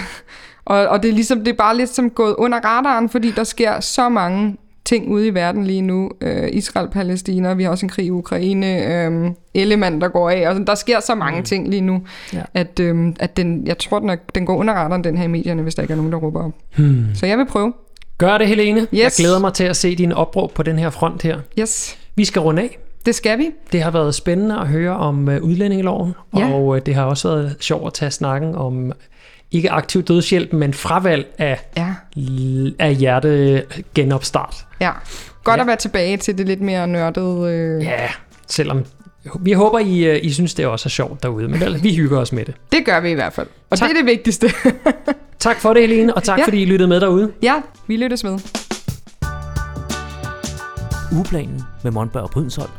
Og, 0.65 0.89
og 0.89 1.03
det, 1.03 1.09
er 1.09 1.13
ligesom, 1.13 1.39
det 1.39 1.49
er 1.49 1.57
bare 1.57 1.77
lidt 1.77 1.91
som 1.91 2.11
gået 2.11 2.35
under 2.39 2.59
radaren, 2.65 3.09
fordi 3.09 3.31
der 3.31 3.45
sker 3.45 3.81
så 3.81 4.09
mange 4.09 4.57
ting 4.85 5.09
ude 5.13 5.27
i 5.27 5.35
verden 5.35 5.65
lige 5.65 5.83
nu. 5.83 6.11
Øh, 6.21 6.49
Israel, 6.53 6.89
Palæstina, 6.91 7.53
vi 7.55 7.63
har 7.63 7.71
også 7.71 7.87
en 7.87 7.91
krig 7.91 8.07
i 8.07 8.11
Ukraine, 8.11 8.87
øh, 9.07 9.31
Ellemann, 9.55 10.01
der 10.01 10.09
går 10.09 10.31
af. 10.31 10.49
Og 10.49 10.55
sådan, 10.55 10.67
der 10.67 10.75
sker 10.75 11.01
så 11.01 11.15
mange 11.15 11.39
Mm. 11.39 11.45
ting 11.45 11.69
lige 11.69 11.81
nu, 11.81 12.03
Ja. 12.33 12.43
at, 12.55 12.81
øh, 12.81 13.13
at 13.21 13.37
den, 13.37 13.67
jeg 13.67 13.79
tror, 13.79 13.99
den, 13.99 14.11
er, 14.11 14.17
den 14.35 14.47
går 14.47 14.57
under 14.57 14.75
radaren, 14.75 15.05
den 15.05 15.17
her 15.17 15.25
i 15.25 15.29
medierne, 15.29 15.63
hvis 15.63 15.75
der 15.75 15.83
ikke 15.83 15.93
er 15.93 15.97
nogen, 15.97 16.13
der 16.13 16.19
råber 16.19 16.45
op. 16.45 16.53
Hmm. 16.77 17.05
Så 17.15 17.27
jeg 17.27 17.39
vil 17.39 17.47
prøve. 17.47 17.73
Gør 18.19 18.39
det, 18.39 18.47
Helene. 18.47 18.87
Jeg 18.93 19.05
Yes. 19.07 19.17
glæder 19.17 19.39
mig 19.39 19.53
til 19.53 19.65
at 19.65 19.77
se 19.77 19.95
dine 19.97 20.17
opråb 20.17 20.53
på 20.55 20.63
den 20.63 20.79
her 20.79 20.91
front 20.91 21.23
her. 21.23 21.39
Yes, 21.59 21.99
Vi 22.17 22.25
skal 22.25 22.41
runde 22.43 22.63
af. 22.63 22.79
det 23.07 23.15
skal 23.15 23.39
vi. 23.39 23.47
Det 23.73 23.83
har 23.83 23.91
været 23.91 24.15
spændende 24.15 24.59
at 24.61 24.67
høre 24.69 24.97
om 24.97 25.29
øh, 25.29 25.43
udlændingeloven, 25.43 26.13
Ja. 26.37 26.53
og 26.55 26.77
øh, 26.77 26.83
det 26.87 26.95
har 26.95 27.05
også 27.05 27.29
været 27.29 27.57
sjovt 27.61 27.87
at 27.87 27.93
tage 27.95 28.11
snakken 28.11 28.55
om 28.55 28.93
ikke 29.53 29.71
aktiv 29.71 30.03
dødshjælp, 30.03 30.53
men 30.53 30.75
fravalg 30.75 31.27
af, 31.39 31.61
Ja, 31.77 31.95
af 32.79 32.95
hjertegenopstart. 32.95 34.67
ja. 34.81 34.91
Godt 35.45 35.57
Ja. 35.57 35.61
at 35.61 35.67
være 35.67 35.77
tilbage 35.77 36.17
til 36.17 36.39
det 36.39 36.47
lidt 36.47 36.61
mere 36.61 36.87
nørdede. 36.87 37.53
Øh. 37.53 37.85
Ja, 37.85 38.09
selvom 38.47 38.85
vi 39.41 39.53
håber, 39.53 39.79
I, 39.79 40.05
øh, 40.05 40.21
I 40.23 40.33
synes, 40.33 40.55
det 40.55 40.67
også 40.67 40.87
er 40.87 40.91
sjovt 40.91 41.23
derude, 41.23 41.49
men 41.49 41.63
ellers, 41.63 41.83
vi 41.83 41.95
hygger 41.95 42.19
os 42.19 42.33
med 42.33 42.45
det. 42.45 42.55
Det 42.73 42.85
gør 42.85 43.01
vi 43.01 43.11
i 43.11 43.15
hvert 43.15 43.33
fald. 43.33 43.47
Og 43.71 43.79
Tak. 43.79 43.89
det 43.89 43.97
er 43.97 44.01
det 44.01 44.07
vigtigste. 44.11 44.51
Tak 45.39 45.61
for 45.61 45.73
det, 45.75 45.89
Helene, 45.89 46.15
og 46.15 46.23
tak 46.23 46.39
Ja. 46.39 46.45
fordi 46.45 46.63
I 46.63 46.65
lyttede 46.65 46.89
med 46.89 47.01
derude. 47.01 47.33
ja, 47.43 47.55
vi 47.87 47.97
lyttes 47.97 48.25
med. 48.25 48.39
Ugeplanen 51.13 51.63
med 51.85 51.91
Monberg 51.93 52.23
og 52.23 52.31
Brydensholt. 52.31 52.71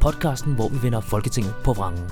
podcasten, 0.00 0.52
hvor 0.52 0.68
vi 0.68 0.76
vender 0.82 1.00
Folketinget 1.00 1.52
på 1.64 1.72
vrangen. 1.72 2.02